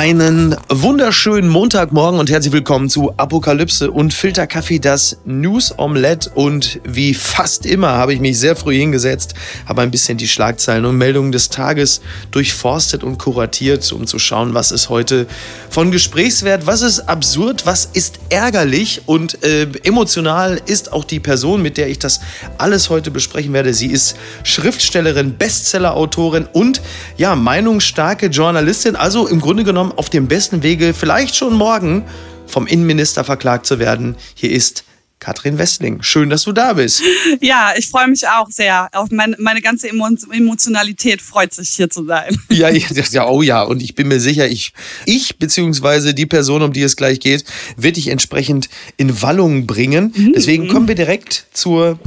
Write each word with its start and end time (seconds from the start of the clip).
Einen 0.00 0.56
wunderschönen 0.70 1.50
Montagmorgen 1.50 2.20
und 2.20 2.30
herzlich 2.30 2.54
willkommen 2.54 2.88
zu 2.88 3.12
Apokalypse 3.18 3.90
und 3.90 4.14
Filterkaffee, 4.14 4.78
das 4.78 5.18
News 5.26 5.74
Omelette. 5.76 6.30
Und 6.34 6.80
wie 6.84 7.12
fast 7.12 7.66
immer 7.66 7.88
habe 7.88 8.14
ich 8.14 8.20
mich 8.20 8.38
sehr 8.38 8.56
früh 8.56 8.78
hingesetzt, 8.78 9.34
habe 9.66 9.82
ein 9.82 9.90
bisschen 9.90 10.16
die 10.16 10.26
Schlagzeilen 10.26 10.86
und 10.86 10.96
Meldungen 10.96 11.32
des 11.32 11.50
Tages 11.50 12.00
durchforstet 12.30 13.04
und 13.04 13.18
kuratiert, 13.18 13.92
um 13.92 14.06
zu 14.06 14.18
schauen, 14.18 14.54
was 14.54 14.72
ist 14.72 14.88
heute 14.88 15.26
von 15.68 15.90
Gesprächswert, 15.90 16.66
was 16.66 16.80
ist 16.80 17.00
absurd, 17.00 17.66
was 17.66 17.84
ist 17.84 18.20
ärgerlich 18.30 19.02
und 19.04 19.44
äh, 19.44 19.66
emotional 19.82 20.62
ist 20.64 20.94
auch 20.94 21.04
die 21.04 21.20
Person, 21.20 21.60
mit 21.60 21.76
der 21.76 21.90
ich 21.90 21.98
das 21.98 22.20
alles 22.56 22.88
heute 22.88 23.10
besprechen 23.10 23.52
werde. 23.52 23.74
Sie 23.74 23.88
ist 23.88 24.16
Schriftstellerin, 24.44 25.36
Bestsellerautorin 25.36 26.48
und 26.50 26.80
ja, 27.18 27.36
meinungsstarke 27.36 28.28
Journalistin, 28.28 28.96
also 28.96 29.26
im 29.26 29.42
Grunde 29.42 29.62
genommen 29.62 29.89
auf 29.92 30.10
dem 30.10 30.28
besten 30.28 30.62
Wege, 30.62 30.94
vielleicht 30.94 31.36
schon 31.36 31.54
morgen 31.54 32.04
vom 32.46 32.66
Innenminister 32.66 33.24
verklagt 33.24 33.66
zu 33.66 33.78
werden. 33.78 34.16
Hier 34.34 34.50
ist 34.50 34.84
Katrin 35.20 35.58
Westling. 35.58 36.02
Schön, 36.02 36.30
dass 36.30 36.44
du 36.44 36.52
da 36.52 36.72
bist. 36.72 37.02
Ja, 37.40 37.72
ich 37.76 37.88
freue 37.88 38.08
mich 38.08 38.26
auch 38.26 38.48
sehr. 38.50 38.88
Auf 38.92 39.10
meine, 39.10 39.36
meine 39.38 39.60
ganze 39.60 39.88
Emotionalität 39.88 41.22
freut 41.22 41.54
sich 41.54 41.70
hier 41.70 41.88
zu 41.88 42.04
sein. 42.04 42.36
Ja, 42.50 42.68
ja, 43.10 43.28
oh 43.28 43.42
ja. 43.42 43.62
Und 43.62 43.82
ich 43.82 43.94
bin 43.94 44.08
mir 44.08 44.18
sicher, 44.18 44.48
ich, 44.48 44.72
ich 45.06 45.38
beziehungsweise 45.38 46.14
die 46.14 46.26
Person, 46.26 46.62
um 46.62 46.72
die 46.72 46.82
es 46.82 46.96
gleich 46.96 47.20
geht, 47.20 47.44
wird 47.76 47.96
dich 47.96 48.08
entsprechend 48.08 48.68
in 48.96 49.22
Wallung 49.22 49.66
bringen. 49.66 50.12
Mhm. 50.16 50.32
Deswegen 50.34 50.68
kommen 50.68 50.88
wir 50.88 50.94
direkt 50.94 51.46
zur 51.52 51.98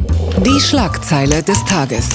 Die 0.45 0.59
Schlagzeile 0.59 1.43
des 1.43 1.63
Tages. 1.65 2.09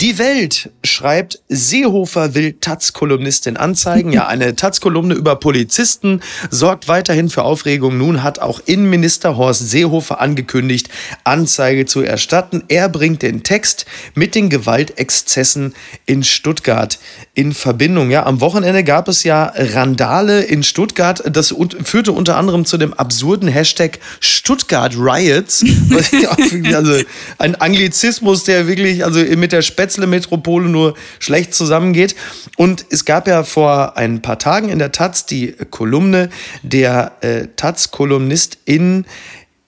Die 0.00 0.16
Welt 0.16 0.70
schreibt, 0.82 1.40
Seehofer 1.50 2.34
will 2.34 2.54
Taz-Kolumnistin 2.54 3.58
anzeigen. 3.58 4.14
Ja, 4.14 4.28
eine 4.28 4.56
Taz-Kolumne 4.56 5.12
über 5.12 5.36
Polizisten 5.36 6.22
sorgt 6.48 6.88
weiterhin 6.88 7.28
für 7.28 7.42
Aufregung. 7.42 7.98
Nun 7.98 8.22
hat 8.22 8.38
auch 8.38 8.62
Innenminister 8.64 9.36
Horst 9.36 9.68
Seehofer 9.68 10.18
angekündigt, 10.18 10.88
Anzeige 11.24 11.84
zu 11.84 12.00
erstatten. 12.00 12.64
Er 12.68 12.88
bringt 12.88 13.20
den 13.20 13.42
Text 13.42 13.84
mit 14.14 14.34
den 14.34 14.48
Gewaltexzessen 14.48 15.74
in 16.06 16.24
Stuttgart 16.24 16.98
in 17.34 17.52
Verbindung. 17.52 18.10
Ja, 18.10 18.24
am 18.24 18.40
Wochenende 18.40 18.84
gab 18.84 19.06
es 19.06 19.22
ja 19.22 19.52
Randale 19.54 20.40
in 20.40 20.62
Stuttgart. 20.62 21.22
Das 21.30 21.54
führte 21.84 22.12
unter 22.12 22.38
anderem 22.38 22.64
zu 22.64 22.78
dem 22.78 22.94
absurden 22.94 23.48
Hashtag 23.48 23.98
Stuttgart 24.20 24.94
Riots. 24.96 25.62
also 26.74 27.02
ein 27.36 27.54
Anglizismus, 27.56 28.44
der 28.44 28.66
wirklich 28.66 29.04
also 29.04 29.20
mit 29.20 29.52
der 29.52 29.60
Spätzle 29.60 29.89
Spätzle-Metropole 29.90 30.68
nur 30.68 30.94
schlecht 31.18 31.54
zusammengeht. 31.54 32.14
Und 32.56 32.86
es 32.90 33.04
gab 33.04 33.26
ja 33.26 33.42
vor 33.42 33.96
ein 33.96 34.22
paar 34.22 34.38
Tagen 34.38 34.68
in 34.68 34.78
der 34.78 34.92
Taz 34.92 35.26
die 35.26 35.54
Kolumne 35.70 36.30
der 36.62 37.12
äh, 37.20 37.48
Taz-Kolumnistin 37.56 39.04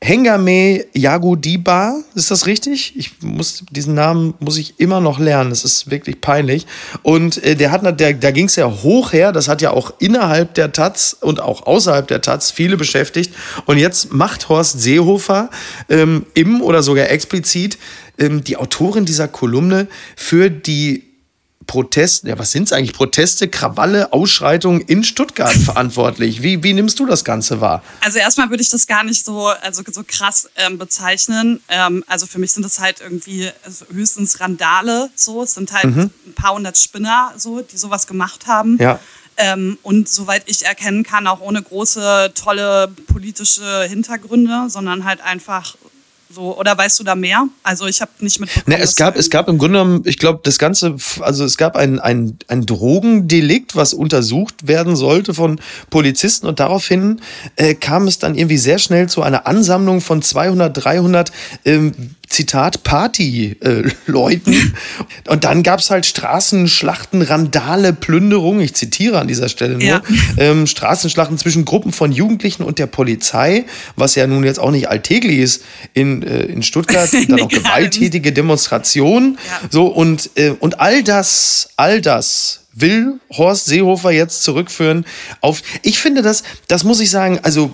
Hengame 0.05 0.85
Yagudiba, 0.95 1.95
ist 2.17 2.33
das 2.33 2.47
richtig? 2.47 2.95
Ich 2.97 3.23
muss 3.23 3.63
diesen 3.71 3.95
Namen 3.95 4.35
muss 4.41 4.59
ich 4.59 4.81
immer 4.81 5.01
noch 5.01 5.21
lernen. 5.21 5.51
Das 5.51 5.65
ist 5.65 5.93
wirklich 5.93 6.21
peinlich. 6.21 6.67
Und 7.05 7.41
äh, 7.45 7.55
der 7.55 7.71
hat, 7.71 8.01
der, 8.01 8.15
da 8.15 8.31
ging 8.33 8.47
es 8.47 8.57
ja 8.57 8.69
hoch 8.69 9.13
her. 9.13 9.31
Das 9.31 9.47
hat 9.47 9.63
ja 9.63 9.71
auch 9.71 9.93
innerhalb 10.01 10.55
der 10.55 10.73
Taz 10.73 11.17
und 11.21 11.41
auch 11.41 11.67
außerhalb 11.67 12.09
der 12.09 12.21
Taz 12.21 12.51
viele 12.51 12.77
beschäftigt. 12.77 13.33
Und 13.67 13.79
jetzt 13.79 14.13
macht 14.13 14.49
Horst 14.49 14.81
Seehofer 14.81 15.51
ähm, 15.89 16.27
im 16.35 16.63
oder 16.63 16.83
sogar 16.83 17.09
explizit 17.09 17.79
ähm, 18.19 18.45
die 18.45 18.57
Autorin 18.57 19.05
dieser 19.05 19.29
Kolumne 19.29 19.89
für 20.17 20.51
die 20.51 21.13
Proteste, 21.67 22.29
ja, 22.29 22.39
was 22.39 22.53
sind 22.53 22.65
es 22.65 22.73
eigentlich? 22.73 22.93
Proteste, 22.93 23.49
Krawalle, 23.49 24.13
Ausschreitungen 24.13 24.81
in 24.83 25.05
Stuttgart 25.05 25.53
verantwortlich. 25.65 26.43
Wie, 26.43 26.63
wie 26.63 26.73
nimmst 26.73 26.99
du 26.99 27.07
das 27.07 27.25
Ganze 27.25 27.61
wahr? 27.61 27.83
Also 28.01 28.19
erstmal 28.19 28.51
würde 28.51 28.63
ich 28.63 28.71
das 28.71 28.87
gar 28.87 29.05
nicht 29.05 29.25
so, 29.25 29.47
also 29.47 29.83
so 29.91 30.03
krass 30.07 30.51
ähm, 30.57 30.79
bezeichnen. 30.79 31.61
Ähm, 31.69 32.05
also 32.07 32.27
für 32.27 32.39
mich 32.39 32.53
sind 32.53 32.65
das 32.65 32.81
halt 32.81 33.01
irgendwie 33.01 33.51
also 33.65 33.87
höchstens 33.93 34.41
Randale. 34.41 35.11
So, 35.15 35.43
es 35.43 35.55
sind 35.55 35.73
halt 35.73 35.85
mhm. 35.85 36.11
ein 36.27 36.35
paar 36.35 36.55
hundert 36.55 36.77
Spinner, 36.77 37.33
so, 37.37 37.61
die 37.61 37.77
sowas 37.77 38.07
gemacht 38.07 38.47
haben. 38.47 38.79
Ja. 38.81 38.99
Ähm, 39.37 39.79
und 39.83 40.09
soweit 40.09 40.43
ich 40.47 40.67
erkennen 40.67 41.05
kann, 41.05 41.27
auch 41.27 41.41
ohne 41.41 41.63
große, 41.63 42.33
tolle 42.35 42.89
politische 43.07 43.85
Hintergründe, 43.85 44.67
sondern 44.69 45.05
halt 45.05 45.23
einfach 45.23 45.77
so, 46.33 46.59
oder 46.59 46.77
weißt 46.77 46.99
du 47.01 47.05
da 47.05 47.15
mehr? 47.15 47.47
Also 47.63 47.87
ich 47.87 48.01
habe 48.01 48.11
nicht 48.21 48.41
mitbekommen. 48.41 48.77
Ne, 48.77 48.83
es 48.83 48.97
gab, 48.97 49.17
es 49.17 49.29
gab 49.29 49.49
im 49.49 49.59
Grunde 49.59 49.79
genommen, 49.79 50.03
ich 50.07 50.19
glaube, 50.19 50.41
das 50.43 50.59
Ganze, 50.59 50.97
also 51.21 51.45
es 51.45 51.57
gab 51.57 51.77
ein, 51.77 52.01
ein, 52.01 52.39
ein 52.49 52.65
Drogendelikt, 52.65 53.77
was 53.77 53.93
untersucht 53.93 54.67
werden 54.67 54.97
sollte 54.97 55.35
von 55.35 55.61
Polizisten 55.91 56.47
und 56.47 56.61
daraufhin 56.61 57.21
äh, 57.57 57.75
kam 57.75 58.07
es 58.07 58.19
dann 58.19 58.35
irgendwie 58.35 58.59
sehr 58.59 58.79
schnell 58.79 59.09
zu 59.09 59.23
einer 59.23 59.47
Ansammlung 59.47 60.01
von 60.01 60.23
200, 60.23 60.85
300 60.85 61.33
ähm, 61.65 62.15
Zitat, 62.33 62.83
Party-Leuten. 62.83 64.53
Äh, 64.53 65.31
und 65.31 65.45
dann 65.45 65.63
gab 65.63 65.81
es 65.81 65.91
halt 65.91 66.07
Straßenschlachten, 66.07 67.23
Randale, 67.23 67.93
Plünderung, 67.93 68.61
ich 68.61 68.75
zitiere 68.75 69.21
an 69.21 69.29
dieser 69.29 69.49
Stelle 69.49 69.75
nur, 69.75 69.83
ja. 69.83 70.03
ähm, 70.39 70.67
Straßenschlachten 70.67 71.37
zwischen 71.37 71.65
Gruppen 71.65 71.93
von 71.93 72.11
Jugendlichen 72.11 72.63
und 72.63 72.79
der 72.79 72.87
Polizei, 72.87 73.65
was 73.97 74.15
ja 74.15 74.27
nun 74.27 74.45
jetzt 74.45 74.59
auch 74.59 74.71
nicht 74.71 74.89
alltäglich 74.89 75.39
ist 75.39 75.65
in, 75.93 76.23
äh, 76.23 76.45
in 76.45 76.63
Stuttgart, 76.63 77.11
dann 77.29 77.41
auch 77.41 77.49
gewalttätige 77.49 78.33
Demonstrationen. 78.33 79.39
Ja. 79.49 79.69
So, 79.71 79.87
und, 79.87 80.31
äh, 80.37 80.51
und 80.59 80.81
all 80.81 81.03
das, 81.03 81.69
all 81.77 82.01
das 82.01 82.61
will 82.73 83.21
Horst 83.31 83.67
Seehofer 83.67 84.11
jetzt 84.11 84.43
zurückführen 84.43 85.05
auf. 85.41 85.63
Ich 85.83 85.99
finde 85.99 86.23
das, 86.23 86.43
das 86.69 86.85
muss 86.85 87.01
ich 87.01 87.11
sagen, 87.11 87.39
also 87.43 87.71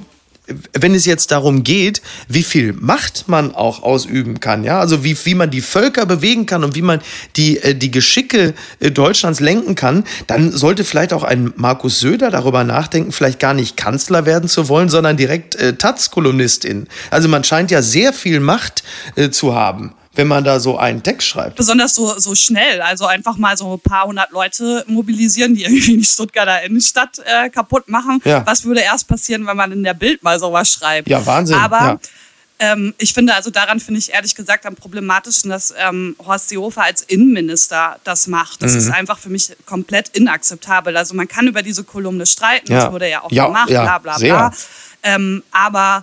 wenn 0.73 0.95
es 0.95 1.05
jetzt 1.05 1.31
darum 1.31 1.63
geht, 1.63 2.03
wie 2.29 2.43
viel 2.43 2.73
Macht 2.73 3.29
man 3.29 3.55
auch 3.55 3.83
ausüben 3.83 4.41
kann, 4.41 4.65
ja, 4.65 4.81
also 4.81 5.05
wie, 5.05 5.17
wie 5.25 5.35
man 5.35 5.51
die 5.51 5.61
Völker 5.61 6.07
bewegen 6.07 6.47
kann 6.47 6.65
und 6.65 6.75
wie 6.75 6.83
man 6.83 7.01
die, 7.37 7.59
äh, 7.59 7.75
die 7.75 7.91
Geschicke 7.91 8.55
äh, 8.81 8.91
Deutschlands 8.91 9.41
lenken 9.41 9.75
kann, 9.75 10.05
dann 10.27 10.53
sollte 10.53 10.85
vielleicht 10.85 11.13
auch 11.13 11.25
ein 11.25 11.53
Markus 11.57 12.01
Söder 12.01 12.31
darüber 12.31 12.65
nachdenken, 12.65 13.13
vielleicht 13.13 13.41
gar 13.41 13.55
nicht 13.55 13.77
Kanzler 13.77 14.27
werden 14.27 14.49
zu 14.49 14.69
wollen, 14.69 14.89
sondern 14.89 15.17
direkt 15.17 15.55
äh, 15.57 15.75
Taz-Kolumnistin. 15.75 16.87
Also 17.11 17.29
man 17.29 17.45
scheint 17.45 17.71
ja 17.71 17.83
sehr 17.83 18.13
viel 18.13 18.41
Macht 18.41 18.83
äh, 19.17 19.31
zu 19.31 19.55
haben 19.55 19.95
wenn 20.19 20.27
man 20.27 20.43
da 20.43 20.59
so 20.59 20.77
einen 20.77 21.01
Text 21.01 21.29
schreibt. 21.29 21.55
Besonders 21.55 21.95
so, 21.95 22.19
so 22.19 22.35
schnell. 22.35 22.83
Also 22.83 23.07
einfach 23.07 23.37
mal 23.37 23.57
so 23.57 23.75
ein 23.75 23.81
paar 23.81 24.09
hundert 24.09 24.33
Leute 24.33 24.85
mobilisieren, 24.89 25.55
die 25.55 25.63
irgendwie 25.65 25.97
die 25.97 26.05
Stuttgarter 26.05 26.61
Innenstadt 26.65 27.21
äh, 27.25 27.49
kaputt 27.51 27.89
machen. 27.89 28.21
Ja. 28.25 28.45
Was 28.45 28.65
würde 28.65 28.81
erst 28.81 29.07
passieren, 29.07 29.47
wenn 29.47 29.57
man 29.57 29.71
in 29.71 29.85
der 29.85 29.95
Bild 29.95 30.25
mal 30.25 30.41
sowas 30.41 30.73
schreibt? 30.73 31.09
Ja, 31.09 31.25
Wahnsinn. 31.25 31.57
Aber 31.57 31.79
ja. 31.79 31.99
Ähm, 32.59 32.93
ich 32.99 33.15
finde, 33.15 33.37
also 33.37 33.51
daran 33.51 33.79
finde 33.79 34.01
ich 34.01 34.13
ehrlich 34.13 34.35
gesagt 34.35 34.67
am 34.67 34.75
problematischsten, 34.75 35.49
dass 35.49 35.73
ähm, 35.79 36.17
Horst 36.27 36.49
Seehofer 36.49 36.83
als 36.83 37.03
Innenminister 37.03 38.01
das 38.03 38.27
macht. 38.27 38.61
Das 38.61 38.73
mhm. 38.73 38.79
ist 38.79 38.91
einfach 38.91 39.21
für 39.21 39.29
mich 39.29 39.53
komplett 39.67 40.09
inakzeptabel. 40.09 40.97
Also 40.97 41.15
man 41.15 41.29
kann 41.29 41.47
über 41.47 41.63
diese 41.63 41.85
Kolumne 41.85 42.27
streiten, 42.27 42.73
ja. 42.73 42.81
das 42.81 42.93
wurde 42.93 43.09
ja 43.09 43.23
auch 43.23 43.31
ja, 43.31 43.47
gemacht, 43.47 43.69
bla 43.69 43.99
bla 43.99 44.19
bla. 44.19 44.53
Ähm, 45.05 45.45
aber 45.53 46.03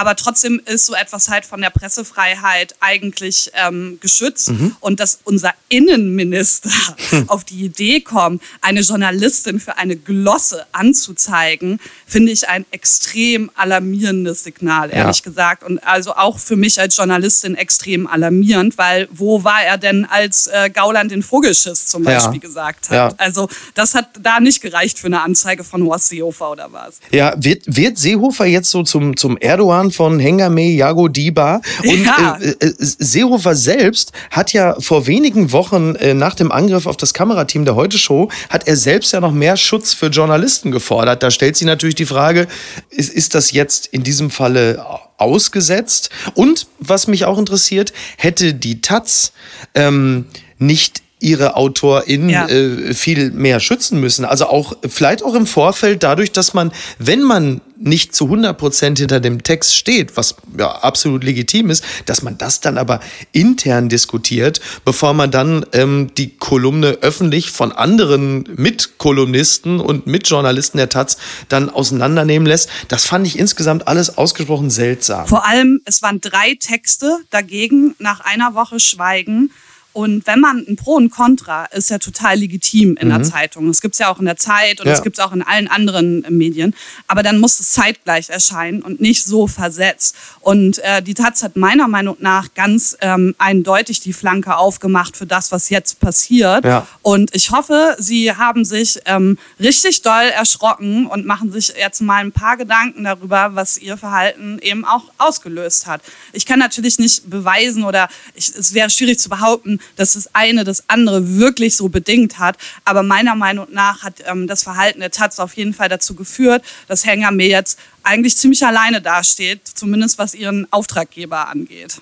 aber 0.00 0.16
trotzdem 0.16 0.62
ist 0.64 0.86
so 0.86 0.94
etwas 0.94 1.28
halt 1.28 1.44
von 1.44 1.60
der 1.60 1.68
Pressefreiheit 1.68 2.74
eigentlich 2.80 3.50
ähm, 3.52 3.98
geschützt. 4.00 4.50
Mhm. 4.50 4.74
Und 4.80 4.98
dass 4.98 5.18
unser 5.24 5.52
Innenminister 5.68 6.70
hm. 7.10 7.28
auf 7.28 7.44
die 7.44 7.66
Idee 7.66 8.00
kommt, 8.00 8.42
eine 8.62 8.80
Journalistin 8.80 9.60
für 9.60 9.76
eine 9.76 9.96
Glosse 9.96 10.64
anzuzeigen, 10.72 11.80
finde 12.06 12.32
ich 12.32 12.48
ein 12.48 12.64
extrem 12.70 13.50
alarmierendes 13.54 14.42
Signal, 14.42 14.90
ehrlich 14.90 15.18
ja. 15.18 15.22
gesagt. 15.22 15.64
Und 15.64 15.78
also 15.86 16.14
auch 16.14 16.38
für 16.38 16.56
mich 16.56 16.80
als 16.80 16.96
Journalistin 16.96 17.54
extrem 17.54 18.06
alarmierend, 18.06 18.78
weil 18.78 19.06
wo 19.12 19.44
war 19.44 19.62
er 19.62 19.76
denn, 19.76 20.06
als 20.06 20.46
äh, 20.46 20.70
Gauland 20.70 21.10
den 21.10 21.22
Vogelschiss 21.22 21.86
zum 21.86 22.04
Beispiel 22.04 22.40
ja. 22.40 22.40
gesagt 22.40 22.88
hat? 22.88 22.96
Ja. 22.96 23.14
Also 23.18 23.50
das 23.74 23.94
hat 23.94 24.08
da 24.18 24.40
nicht 24.40 24.62
gereicht 24.62 24.98
für 24.98 25.08
eine 25.08 25.20
Anzeige 25.20 25.62
von 25.62 25.84
Horst 25.84 26.08
Seehofer 26.08 26.52
oder 26.52 26.72
was. 26.72 27.00
Ja, 27.10 27.34
wird, 27.36 27.64
wird 27.66 27.98
Seehofer 27.98 28.46
jetzt 28.46 28.70
so 28.70 28.82
zum, 28.82 29.16
zum 29.16 29.36
Erdogan 29.36 29.89
von 29.90 30.18
Hengame 30.18 30.68
Jago 30.70 31.08
Diba. 31.08 31.60
Und 31.84 32.04
ja. 32.04 32.38
äh, 32.40 32.50
äh, 32.60 32.74
Seehofer 32.78 33.54
selbst 33.54 34.12
hat 34.30 34.52
ja 34.52 34.76
vor 34.80 35.06
wenigen 35.06 35.52
Wochen 35.52 35.94
äh, 35.96 36.14
nach 36.14 36.34
dem 36.34 36.52
Angriff 36.52 36.86
auf 36.86 36.96
das 36.96 37.14
Kamerateam 37.14 37.64
der 37.64 37.74
Heute 37.74 37.98
Show, 37.98 38.30
hat 38.48 38.66
er 38.66 38.76
selbst 38.76 39.12
ja 39.12 39.20
noch 39.20 39.32
mehr 39.32 39.56
Schutz 39.56 39.94
für 39.94 40.06
Journalisten 40.06 40.70
gefordert. 40.70 41.22
Da 41.22 41.30
stellt 41.30 41.56
sich 41.56 41.66
natürlich 41.66 41.94
die 41.94 42.06
Frage, 42.06 42.48
ist, 42.90 43.12
ist 43.12 43.34
das 43.34 43.52
jetzt 43.52 43.86
in 43.88 44.02
diesem 44.02 44.30
Falle 44.30 44.84
ausgesetzt? 45.16 46.10
Und 46.34 46.66
was 46.78 47.06
mich 47.06 47.24
auch 47.24 47.38
interessiert, 47.38 47.92
hätte 48.16 48.54
die 48.54 48.80
Taz 48.80 49.32
ähm, 49.74 50.26
nicht 50.58 51.02
ihre 51.20 51.56
AutorInnen 51.56 52.30
ja. 52.30 52.48
äh, 52.48 52.94
viel 52.94 53.30
mehr 53.30 53.60
schützen 53.60 54.00
müssen. 54.00 54.24
Also 54.24 54.46
auch, 54.46 54.76
vielleicht 54.88 55.22
auch 55.22 55.34
im 55.34 55.46
Vorfeld 55.46 56.02
dadurch, 56.02 56.32
dass 56.32 56.54
man, 56.54 56.72
wenn 56.98 57.22
man 57.22 57.60
nicht 57.80 58.14
zu 58.14 58.24
100 58.26 58.56
Prozent 58.58 58.98
hinter 58.98 59.20
dem 59.20 59.42
Text 59.42 59.74
steht, 59.74 60.16
was 60.16 60.36
ja 60.58 60.70
absolut 60.70 61.24
legitim 61.24 61.70
ist, 61.70 61.82
dass 62.04 62.22
man 62.22 62.36
das 62.36 62.60
dann 62.60 62.76
aber 62.76 63.00
intern 63.32 63.88
diskutiert, 63.88 64.60
bevor 64.84 65.14
man 65.14 65.30
dann 65.30 65.64
ähm, 65.72 66.10
die 66.16 66.36
Kolumne 66.36 66.98
öffentlich 67.00 67.50
von 67.50 67.72
anderen 67.72 68.44
Mitkolumnisten 68.56 69.80
und 69.80 70.06
Mitjournalisten 70.06 70.76
der 70.76 70.90
Taz 70.90 71.16
dann 71.48 71.70
auseinandernehmen 71.70 72.46
lässt. 72.46 72.68
Das 72.88 73.06
fand 73.06 73.26
ich 73.26 73.38
insgesamt 73.38 73.88
alles 73.88 74.18
ausgesprochen 74.18 74.68
seltsam. 74.68 75.26
Vor 75.26 75.46
allem, 75.46 75.80
es 75.86 76.02
waren 76.02 76.20
drei 76.20 76.56
Texte 76.60 77.18
dagegen 77.30 77.94
nach 77.98 78.20
einer 78.20 78.54
Woche 78.54 78.78
Schweigen. 78.78 79.50
Und 79.92 80.26
wenn 80.26 80.38
man 80.38 80.64
ein 80.68 80.76
Pro 80.76 80.94
und 80.94 81.10
Contra 81.10 81.64
ist 81.66 81.90
ja 81.90 81.98
total 81.98 82.36
legitim 82.36 82.96
in 82.96 83.08
mhm. 83.08 83.12
der 83.12 83.22
Zeitung. 83.24 83.66
Das 83.66 83.80
gibt 83.80 83.94
es 83.94 83.98
ja 83.98 84.08
auch 84.08 84.20
in 84.20 84.26
der 84.26 84.36
Zeit 84.36 84.80
und 84.80 84.86
ja. 84.86 84.92
das 84.92 85.02
gibt 85.02 85.18
es 85.18 85.24
auch 85.24 85.32
in 85.32 85.42
allen 85.42 85.66
anderen 85.66 86.24
äh, 86.24 86.30
Medien. 86.30 86.74
Aber 87.08 87.24
dann 87.24 87.38
muss 87.38 87.58
es 87.58 87.72
zeitgleich 87.72 88.30
erscheinen 88.30 88.82
und 88.82 89.00
nicht 89.00 89.24
so 89.24 89.48
versetzt. 89.48 90.14
Und 90.40 90.78
äh, 90.78 91.02
die 91.02 91.14
Taz 91.14 91.42
hat 91.42 91.56
meiner 91.56 91.88
Meinung 91.88 92.16
nach 92.20 92.54
ganz 92.54 92.96
ähm, 93.00 93.34
eindeutig 93.38 94.00
die 94.00 94.12
Flanke 94.12 94.56
aufgemacht 94.56 95.16
für 95.16 95.26
das, 95.26 95.50
was 95.50 95.70
jetzt 95.70 95.98
passiert. 95.98 96.64
Ja. 96.64 96.86
Und 97.02 97.34
ich 97.34 97.50
hoffe, 97.50 97.96
sie 97.98 98.32
haben 98.32 98.64
sich 98.64 99.00
ähm, 99.06 99.38
richtig 99.58 100.02
doll 100.02 100.28
erschrocken 100.32 101.06
und 101.06 101.26
machen 101.26 101.50
sich 101.50 101.74
jetzt 101.76 102.00
mal 102.00 102.22
ein 102.22 102.32
paar 102.32 102.56
Gedanken 102.56 103.04
darüber, 103.04 103.50
was 103.54 103.76
ihr 103.76 103.96
Verhalten 103.96 104.60
eben 104.60 104.84
auch 104.84 105.04
ausgelöst 105.18 105.86
hat. 105.86 106.00
Ich 106.32 106.46
kann 106.46 106.60
natürlich 106.60 106.98
nicht 106.98 107.28
beweisen 107.28 107.82
oder 107.82 108.08
ich, 108.34 108.54
es 108.56 108.72
wäre 108.72 108.88
schwierig 108.88 109.18
zu 109.18 109.28
behaupten, 109.28 109.79
dass 109.96 110.14
das 110.14 110.34
eine 110.34 110.64
das 110.64 110.84
andere 110.88 111.36
wirklich 111.36 111.76
so 111.76 111.88
bedingt 111.88 112.38
hat. 112.38 112.56
Aber 112.84 113.02
meiner 113.02 113.34
Meinung 113.34 113.66
nach 113.72 114.02
hat 114.02 114.14
ähm, 114.26 114.46
das 114.46 114.62
Verhalten 114.62 115.00
der 115.00 115.10
Taz 115.10 115.38
auf 115.38 115.54
jeden 115.54 115.74
Fall 115.74 115.88
dazu 115.88 116.14
geführt, 116.14 116.64
dass 116.88 117.04
Hänger 117.06 117.30
mir 117.30 117.48
jetzt 117.48 117.78
eigentlich 118.02 118.36
ziemlich 118.36 118.64
alleine 118.64 119.00
dasteht, 119.00 119.66
zumindest 119.66 120.18
was 120.18 120.34
ihren 120.34 120.66
Auftraggeber 120.72 121.48
angeht. 121.48 122.00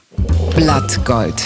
Blattgold. 0.55 1.43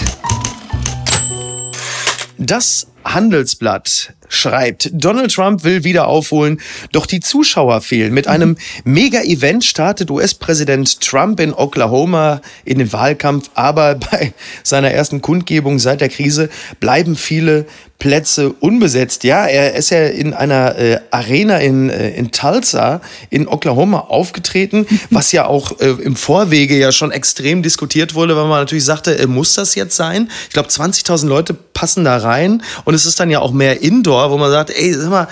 Das 2.37 2.87
Handelsblatt 3.05 4.13
schreibt, 4.29 4.89
Donald 4.93 5.31
Trump 5.33 5.63
will 5.63 5.83
wieder 5.83 6.07
aufholen, 6.07 6.59
doch 6.91 7.05
die 7.05 7.19
Zuschauer 7.19 7.81
fehlen. 7.81 8.13
Mit 8.13 8.27
einem 8.27 8.57
Mega-Event 8.83 9.63
startet 9.63 10.09
US-Präsident 10.09 11.01
Trump 11.01 11.39
in 11.39 11.53
Oklahoma 11.53 12.41
in 12.65 12.79
den 12.79 12.91
Wahlkampf, 12.91 13.49
aber 13.53 13.95
bei 14.11 14.33
seiner 14.63 14.91
ersten 14.91 15.21
Kundgebung 15.21 15.79
seit 15.79 16.01
der 16.01 16.09
Krise 16.09 16.49
bleiben 16.79 17.15
viele 17.15 17.65
Plätze 18.03 18.51
unbesetzt. 18.59 19.23
Ja, 19.23 19.45
er 19.45 19.75
ist 19.75 19.91
ja 19.91 20.07
in 20.07 20.33
einer 20.33 20.77
äh, 20.77 20.99
Arena 21.11 21.59
in, 21.59 21.89
äh, 21.89 22.09
in 22.09 22.31
Tulsa 22.31 22.99
in 23.29 23.47
Oklahoma 23.47 23.99
aufgetreten, 23.99 24.85
was 25.09 25.31
ja 25.31 25.45
auch 25.45 25.79
äh, 25.79 25.91
im 26.03 26.17
Vorwege 26.17 26.77
ja 26.77 26.91
schon 26.91 27.11
extrem 27.11 27.63
diskutiert 27.63 28.13
wurde, 28.13 28.35
weil 28.35 28.47
man 28.47 28.59
natürlich 28.59 28.83
sagte, 28.83 29.17
äh, 29.17 29.25
muss 29.25 29.53
das 29.53 29.75
jetzt 29.75 29.95
sein? 29.95 30.29
Ich 30.47 30.53
glaube, 30.53 30.67
20.000 30.67 31.27
Leute 31.27 31.53
passen 31.53 32.03
da 32.03 32.17
rein 32.17 32.61
und 32.83 32.92
es 32.93 33.05
ist 33.05 33.19
dann 33.19 33.29
ja 33.29 33.39
auch 33.39 33.51
mehr 33.51 33.81
Indoor, 33.81 34.31
wo 34.31 34.37
man 34.37 34.51
sagt, 34.51 34.69
ey, 34.69 34.93
sag 34.93 35.09
mal, 35.09 35.27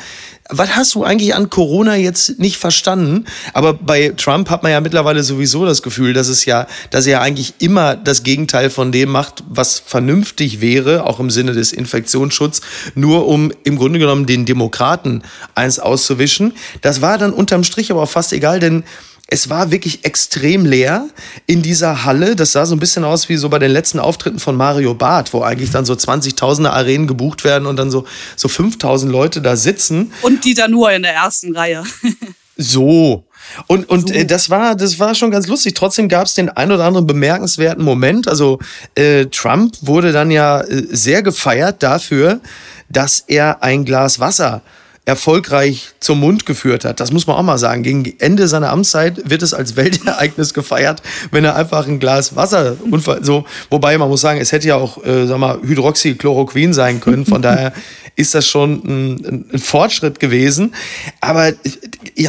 was 0.51 0.75
hast 0.75 0.95
du 0.95 1.03
eigentlich 1.03 1.33
an 1.33 1.49
Corona 1.49 1.95
jetzt 1.95 2.37
nicht 2.39 2.57
verstanden? 2.57 3.25
Aber 3.53 3.73
bei 3.73 4.09
Trump 4.09 4.49
hat 4.49 4.63
man 4.63 4.71
ja 4.71 4.81
mittlerweile 4.81 5.23
sowieso 5.23 5.65
das 5.65 5.81
Gefühl, 5.81 6.13
dass 6.13 6.27
es 6.27 6.45
ja, 6.45 6.67
dass 6.89 7.07
er 7.07 7.21
eigentlich 7.21 7.53
immer 7.59 7.95
das 7.95 8.23
Gegenteil 8.23 8.69
von 8.69 8.91
dem 8.91 9.09
macht, 9.09 9.43
was 9.47 9.79
vernünftig 9.79 10.59
wäre, 10.59 11.05
auch 11.05 11.19
im 11.19 11.29
Sinne 11.29 11.53
des 11.53 11.71
Infektionsschutzes, 11.71 12.61
nur 12.95 13.27
um 13.27 13.53
im 13.63 13.77
Grunde 13.77 13.99
genommen 13.99 14.25
den 14.25 14.45
Demokraten 14.45 15.23
eins 15.55 15.79
auszuwischen. 15.79 16.53
Das 16.81 17.01
war 17.01 17.17
dann 17.17 17.31
unterm 17.31 17.63
Strich 17.63 17.89
aber 17.91 18.03
auch 18.03 18.09
fast 18.09 18.33
egal, 18.33 18.59
denn 18.59 18.83
es 19.33 19.49
war 19.49 19.71
wirklich 19.71 20.03
extrem 20.03 20.65
leer 20.65 21.07
in 21.47 21.61
dieser 21.61 22.03
Halle. 22.03 22.35
Das 22.35 22.51
sah 22.51 22.65
so 22.65 22.75
ein 22.75 22.79
bisschen 22.79 23.05
aus 23.05 23.29
wie 23.29 23.37
so 23.37 23.47
bei 23.47 23.59
den 23.59 23.71
letzten 23.71 23.97
Auftritten 23.97 24.39
von 24.39 24.57
Mario 24.57 24.93
Barth, 24.93 25.33
wo 25.33 25.41
eigentlich 25.41 25.71
dann 25.71 25.85
so 25.85 25.93
20.000er 25.93 26.67
Arenen 26.67 27.07
gebucht 27.07 27.45
werden 27.45 27.65
und 27.65 27.77
dann 27.77 27.89
so, 27.89 28.05
so 28.35 28.49
5.000 28.49 29.07
Leute 29.09 29.41
da 29.41 29.55
sitzen. 29.55 30.11
Und 30.21 30.43
die 30.43 30.53
da 30.53 30.67
nur 30.67 30.91
in 30.91 31.03
der 31.03 31.13
ersten 31.13 31.55
Reihe. 31.55 31.85
so. 32.57 33.23
Und, 33.67 33.89
und 33.89 34.09
so. 34.09 34.13
äh, 34.13 34.25
das, 34.25 34.49
war, 34.49 34.75
das 34.75 34.99
war 34.99 35.15
schon 35.15 35.31
ganz 35.31 35.47
lustig. 35.47 35.75
Trotzdem 35.75 36.09
gab 36.09 36.25
es 36.25 36.33
den 36.33 36.49
ein 36.49 36.69
oder 36.69 36.83
anderen 36.83 37.07
bemerkenswerten 37.07 37.85
Moment. 37.85 38.27
Also 38.27 38.59
äh, 38.95 39.27
Trump 39.27 39.77
wurde 39.79 40.11
dann 40.11 40.29
ja 40.29 40.59
äh, 40.59 40.87
sehr 40.91 41.23
gefeiert 41.23 41.81
dafür, 41.83 42.41
dass 42.89 43.23
er 43.27 43.63
ein 43.63 43.85
Glas 43.85 44.19
Wasser 44.19 44.61
erfolgreich 45.05 45.91
zum 46.01 46.19
Mund 46.19 46.47
geführt 46.47 46.83
hat. 46.83 46.99
Das 46.99 47.11
muss 47.11 47.27
man 47.27 47.37
auch 47.37 47.43
mal 47.43 47.59
sagen. 47.59 47.83
Gegen 47.83 48.15
Ende 48.19 48.47
seiner 48.47 48.71
Amtszeit 48.71 49.29
wird 49.29 49.43
es 49.43 49.53
als 49.53 49.75
Weltereignis 49.75 50.53
gefeiert, 50.53 51.01
wenn 51.29 51.45
er 51.45 51.55
einfach 51.55 51.87
ein 51.87 51.99
Glas 51.99 52.35
Wasser 52.35 52.75
so, 53.21 53.45
wobei 53.69 53.97
man 53.97 54.09
muss 54.09 54.21
sagen, 54.21 54.41
es 54.41 54.51
hätte 54.51 54.67
ja 54.67 54.75
auch, 54.75 55.03
äh, 55.05 55.27
sag 55.27 55.37
mal, 55.37 55.59
Hydroxychloroquin 55.61 56.73
sein 56.73 56.99
können. 56.99 57.25
Von 57.25 57.43
daher 57.43 57.71
ist 58.15 58.33
das 58.33 58.47
schon 58.47 58.81
ein, 58.83 59.45
ein, 59.53 59.59
Fortschritt 59.59 60.19
gewesen. 60.19 60.73
Aber 61.21 61.49
äh, 61.49 61.55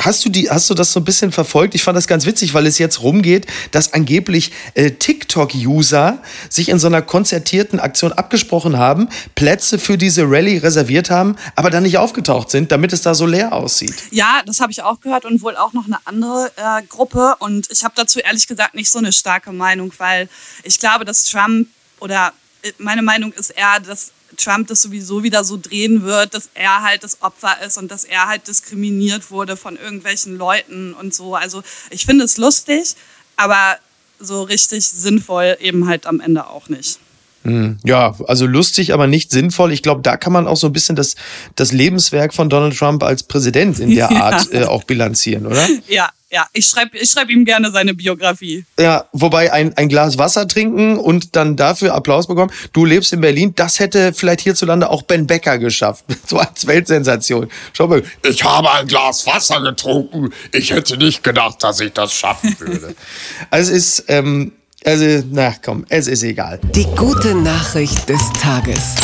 hast 0.00 0.24
du 0.26 0.28
die, 0.28 0.50
hast 0.50 0.68
du 0.68 0.74
das 0.74 0.92
so 0.92 1.00
ein 1.00 1.04
bisschen 1.04 1.32
verfolgt? 1.32 1.74
Ich 1.74 1.82
fand 1.82 1.96
das 1.96 2.06
ganz 2.06 2.26
witzig, 2.26 2.52
weil 2.52 2.66
es 2.66 2.78
jetzt 2.78 3.02
rumgeht, 3.02 3.46
dass 3.70 3.94
angeblich 3.94 4.52
äh, 4.74 4.90
TikTok-User 4.90 6.18
sich 6.50 6.68
in 6.68 6.78
so 6.78 6.88
einer 6.88 7.00
konzertierten 7.00 7.80
Aktion 7.80 8.12
abgesprochen 8.12 8.76
haben, 8.76 9.08
Plätze 9.34 9.78
für 9.78 9.96
diese 9.96 10.24
Rallye 10.24 10.58
reserviert 10.58 11.10
haben, 11.10 11.36
aber 11.56 11.70
dann 11.70 11.84
nicht 11.84 11.96
aufgetaucht 11.96 12.50
sind, 12.50 12.70
damit 12.70 12.92
es 12.92 13.00
da 13.00 13.14
so 13.14 13.24
leer 13.24 13.54
aussieht. 13.54 13.61
Ja, 14.10 14.42
das 14.44 14.60
habe 14.60 14.72
ich 14.72 14.82
auch 14.82 15.00
gehört 15.00 15.24
und 15.24 15.42
wohl 15.42 15.56
auch 15.56 15.72
noch 15.72 15.86
eine 15.86 15.98
andere 16.04 16.52
äh, 16.56 16.82
Gruppe. 16.82 17.36
Und 17.38 17.70
ich 17.70 17.84
habe 17.84 17.94
dazu 17.96 18.20
ehrlich 18.20 18.46
gesagt 18.46 18.74
nicht 18.74 18.90
so 18.90 18.98
eine 18.98 19.12
starke 19.12 19.52
Meinung, 19.52 19.92
weil 19.98 20.28
ich 20.62 20.78
glaube, 20.78 21.04
dass 21.04 21.24
Trump 21.24 21.68
oder 22.00 22.32
äh, 22.62 22.72
meine 22.78 23.02
Meinung 23.02 23.32
ist 23.32 23.50
eher, 23.50 23.80
dass 23.80 24.12
Trump 24.36 24.68
das 24.68 24.82
sowieso 24.82 25.22
wieder 25.22 25.44
so 25.44 25.58
drehen 25.60 26.02
wird, 26.02 26.34
dass 26.34 26.50
er 26.54 26.82
halt 26.82 27.04
das 27.04 27.22
Opfer 27.22 27.60
ist 27.64 27.76
und 27.78 27.90
dass 27.90 28.04
er 28.04 28.28
halt 28.28 28.48
diskriminiert 28.48 29.30
wurde 29.30 29.56
von 29.56 29.76
irgendwelchen 29.76 30.36
Leuten 30.36 30.94
und 30.94 31.14
so. 31.14 31.34
Also 31.34 31.62
ich 31.90 32.06
finde 32.06 32.24
es 32.24 32.36
lustig, 32.38 32.96
aber 33.36 33.78
so 34.18 34.42
richtig 34.42 34.86
sinnvoll 34.86 35.56
eben 35.60 35.86
halt 35.86 36.06
am 36.06 36.20
Ende 36.20 36.46
auch 36.46 36.68
nicht. 36.68 36.98
Hm, 37.44 37.78
ja, 37.84 38.14
also 38.28 38.46
lustig, 38.46 38.92
aber 38.92 39.06
nicht 39.06 39.30
sinnvoll. 39.30 39.72
Ich 39.72 39.82
glaube, 39.82 40.02
da 40.02 40.16
kann 40.16 40.32
man 40.32 40.46
auch 40.46 40.56
so 40.56 40.68
ein 40.68 40.72
bisschen 40.72 40.96
das, 40.96 41.16
das 41.56 41.72
Lebenswerk 41.72 42.34
von 42.34 42.48
Donald 42.48 42.76
Trump 42.76 43.02
als 43.02 43.24
Präsident 43.24 43.78
in 43.78 43.94
der 43.94 44.10
Art 44.22 44.52
äh, 44.52 44.64
auch 44.64 44.84
bilanzieren, 44.84 45.46
oder? 45.46 45.66
Ja, 45.88 46.10
ja, 46.30 46.46
ich 46.54 46.66
schreibe 46.66 46.96
ich 46.96 47.10
schreib 47.10 47.28
ihm 47.28 47.44
gerne 47.44 47.70
seine 47.70 47.92
Biografie. 47.92 48.64
Ja, 48.78 49.04
wobei 49.12 49.52
ein, 49.52 49.76
ein 49.76 49.88
Glas 49.88 50.16
Wasser 50.16 50.48
trinken 50.48 50.96
und 50.96 51.36
dann 51.36 51.56
dafür 51.56 51.94
Applaus 51.94 52.26
bekommen. 52.26 52.50
Du 52.72 52.86
lebst 52.86 53.12
in 53.12 53.20
Berlin, 53.20 53.52
das 53.54 53.78
hätte 53.78 54.14
vielleicht 54.14 54.40
hierzulande 54.40 54.88
auch 54.88 55.02
Ben 55.02 55.26
Becker 55.26 55.58
geschafft. 55.58 56.04
So 56.26 56.38
als 56.38 56.66
Weltsensation. 56.66 57.50
Schau 57.74 57.88
mal, 57.88 58.02
ich 58.26 58.42
habe 58.42 58.70
ein 58.70 58.86
Glas 58.86 59.26
Wasser 59.26 59.60
getrunken. 59.60 60.32
Ich 60.52 60.70
hätte 60.70 60.96
nicht 60.96 61.22
gedacht, 61.22 61.62
dass 61.62 61.80
ich 61.80 61.92
das 61.92 62.14
schaffen 62.14 62.56
würde. 62.58 62.94
also 63.50 63.72
es 63.72 63.98
ist, 63.98 64.04
ähm, 64.08 64.52
also, 64.84 65.24
na 65.30 65.54
komm, 65.64 65.84
es 65.88 66.06
ist 66.08 66.22
egal. 66.22 66.58
Die 66.74 66.86
gute 66.96 67.34
Nachricht 67.34 68.08
des 68.08 68.20
Tages. 68.40 68.94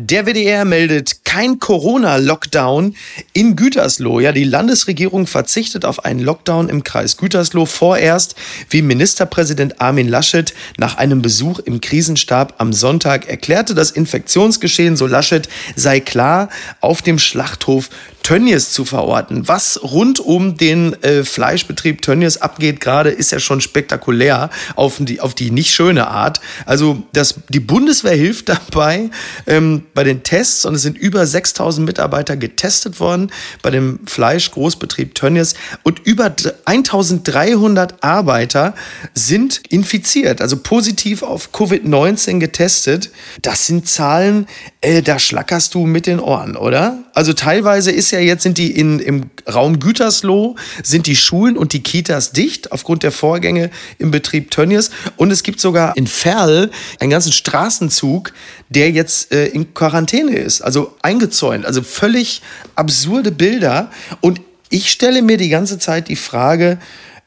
Der 0.00 0.26
WDR 0.26 0.64
meldet 0.64 1.24
kein 1.24 1.58
Corona-Lockdown 1.58 2.94
in 3.32 3.56
Gütersloh. 3.56 4.20
Ja, 4.20 4.30
die 4.30 4.44
Landesregierung 4.44 5.26
verzichtet 5.26 5.84
auf 5.84 6.04
einen 6.04 6.20
Lockdown 6.20 6.68
im 6.68 6.84
Kreis 6.84 7.16
Gütersloh 7.16 7.66
vorerst, 7.66 8.36
wie 8.70 8.80
Ministerpräsident 8.80 9.80
Armin 9.80 10.06
Laschet 10.06 10.54
nach 10.76 10.98
einem 10.98 11.20
Besuch 11.20 11.58
im 11.58 11.80
Krisenstab 11.80 12.54
am 12.58 12.72
Sonntag 12.72 13.28
erklärte. 13.28 13.74
Das 13.74 13.90
Infektionsgeschehen, 13.90 14.96
so 14.96 15.08
Laschet, 15.08 15.48
sei 15.74 15.98
klar 15.98 16.48
auf 16.80 17.02
dem 17.02 17.18
Schlachthof 17.18 17.90
Tönnies 18.28 18.72
zu 18.72 18.84
verorten. 18.84 19.48
Was 19.48 19.80
rund 19.82 20.20
um 20.20 20.58
den 20.58 21.02
äh, 21.02 21.24
Fleischbetrieb 21.24 22.02
Tönnies 22.02 22.36
abgeht 22.36 22.78
gerade, 22.78 23.08
ist 23.08 23.32
ja 23.32 23.40
schon 23.40 23.62
spektakulär 23.62 24.50
auf 24.76 24.96
die, 24.98 25.20
auf 25.20 25.34
die 25.34 25.50
nicht 25.50 25.72
schöne 25.72 26.08
Art. 26.08 26.40
Also 26.66 27.02
das, 27.14 27.36
die 27.48 27.60
Bundeswehr 27.60 28.14
hilft 28.14 28.50
dabei, 28.50 29.08
ähm, 29.46 29.84
bei 29.98 30.04
den 30.04 30.22
Tests 30.22 30.64
und 30.64 30.76
es 30.76 30.82
sind 30.82 30.96
über 30.96 31.26
6000 31.26 31.84
Mitarbeiter 31.84 32.36
getestet 32.36 33.00
worden 33.00 33.32
bei 33.62 33.72
dem 33.72 33.98
Fleischgroßbetrieb 34.06 35.16
Tönnies 35.16 35.54
und 35.82 35.98
über 36.06 36.32
1300 36.66 38.04
Arbeiter 38.04 38.76
sind 39.14 39.60
infiziert, 39.68 40.40
also 40.40 40.56
positiv 40.58 41.24
auf 41.24 41.50
Covid-19 41.52 42.38
getestet. 42.38 43.10
Das 43.42 43.66
sind 43.66 43.88
Zahlen, 43.88 44.46
äh, 44.82 45.02
da 45.02 45.18
schlackerst 45.18 45.74
du 45.74 45.84
mit 45.84 46.06
den 46.06 46.20
Ohren, 46.20 46.54
oder? 46.54 47.02
Also 47.12 47.32
teilweise 47.32 47.90
ist 47.90 48.12
ja 48.12 48.20
jetzt 48.20 48.44
sind 48.44 48.56
die 48.56 48.70
in, 48.70 49.00
im 49.00 49.30
Raum 49.52 49.80
Gütersloh, 49.80 50.54
sind 50.84 51.08
die 51.08 51.16
Schulen 51.16 51.56
und 51.56 51.72
die 51.72 51.82
Kitas 51.82 52.30
dicht 52.30 52.70
aufgrund 52.70 53.02
der 53.02 53.10
Vorgänge 53.10 53.70
im 53.98 54.12
Betrieb 54.12 54.52
Tönnies. 54.52 54.90
Und 55.16 55.32
es 55.32 55.42
gibt 55.42 55.58
sogar 55.58 55.96
in 55.96 56.06
Ferl 56.06 56.70
einen 57.00 57.10
ganzen 57.10 57.32
Straßenzug, 57.32 58.32
der 58.68 58.92
jetzt 58.92 59.32
äh, 59.32 59.46
in 59.46 59.74
Quarantäne 59.74 59.87
ist, 60.34 60.62
also 60.62 60.96
eingezäunt. 61.02 61.66
Also 61.66 61.82
völlig 61.82 62.42
absurde 62.74 63.32
Bilder. 63.32 63.90
Und 64.20 64.40
ich 64.70 64.90
stelle 64.90 65.22
mir 65.22 65.36
die 65.36 65.48
ganze 65.48 65.78
Zeit 65.78 66.08
die 66.08 66.16
Frage, 66.16 66.78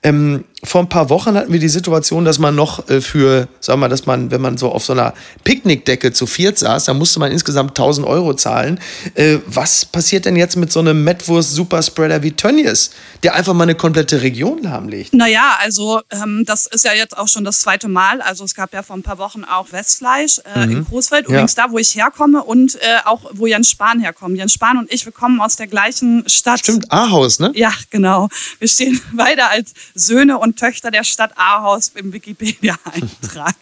ähm, 0.04 0.46
vor 0.64 0.82
ein 0.82 0.90
paar 0.90 1.10
Wochen 1.10 1.36
hatten 1.36 1.52
wir 1.52 1.60
die 1.60 1.70
Situation, 1.70 2.24
dass 2.24 2.38
man 2.38 2.54
noch 2.54 2.88
äh, 2.88 3.02
für, 3.02 3.48
sagen 3.60 3.80
wir 3.80 3.88
mal, 3.88 3.90
dass 3.90 4.06
man, 4.06 4.30
wenn 4.30 4.42
man 4.42 4.58
so 4.58 4.72
auf 4.72 4.86
so 4.86 4.94
einer 4.94 5.14
Picknickdecke 5.44 6.14
zu 6.14 6.28
viert 6.28 6.60
saß, 6.60 6.86
da 6.86 6.94
musste 6.94 7.20
man 7.20 7.32
insgesamt 7.32 7.72
1000 7.72 8.06
Euro 8.06 8.36
zahlen. 8.36 8.80
Äh, 9.16 9.40
was 9.48 9.86
passiert 9.86 10.26
denn 10.26 10.36
jetzt 10.36 10.58
mit 10.58 10.72
so 10.72 10.80
einem 10.80 11.04
Metwurst-Superspreader 11.04 12.22
wie 12.22 12.34
Tönnies, 12.34 12.92
der 13.24 13.34
einfach 13.34 13.54
mal 13.54 13.64
eine 13.64 13.74
komplette 13.74 14.22
Region 14.22 14.62
lahmlegt? 14.62 15.14
Naja, 15.14 15.58
also 15.60 16.02
ähm, 16.12 16.44
das 16.46 16.68
ist 16.68 16.86
ja 16.86 16.94
jetzt 16.94 17.18
auch 17.18 17.28
schon 17.28 17.44
das 17.44 17.62
zweite 17.62 17.88
Mal. 17.88 18.22
Also 18.22 18.44
es 18.44 18.54
gab 18.54 18.72
ja 18.74 18.84
vor 18.84 18.96
ein 18.96 19.04
paar 19.04 19.18
Wochen 19.18 19.44
auch 19.44 19.72
Westfleisch 19.72 20.42
äh, 20.56 20.68
mhm. 20.68 20.72
in 20.72 20.86
Großfeld, 20.86 21.28
übrigens 21.28 21.56
ja. 21.56 21.66
da, 21.66 21.72
wo 21.72 21.80
ich 21.80 21.96
herkomme 21.96 22.44
und 22.44 22.76
äh, 22.76 23.00
auch 23.06 23.32
wo 23.34 23.48
Jens 23.48 23.72
Spahn 23.72 24.00
herkommt. 24.00 24.38
Jens 24.38 24.54
Spahn 24.54 24.78
und 24.78 24.92
ich, 24.94 25.06
wir 25.06 25.12
kommen 25.12 25.42
aus 25.42 25.56
der 25.56 25.66
gleichen 25.66 26.24
Stadt. 26.28 26.60
Stimmt, 26.60 26.92
Ahaus, 26.92 27.40
ne? 27.40 27.52
Ja, 27.56 27.74
genau. 27.90 28.30
Wir 28.60 28.68
stehen 28.68 29.02
beide 29.14 29.48
als 29.48 29.74
Söhne 29.96 30.38
und 30.38 30.51
und 30.52 30.60
Töchter 30.60 30.92
der 30.92 31.04
Stadt 31.04 31.32
Ahaus 31.38 31.94
im 31.96 32.12
Wikipedia-Eintrag. 32.12 33.56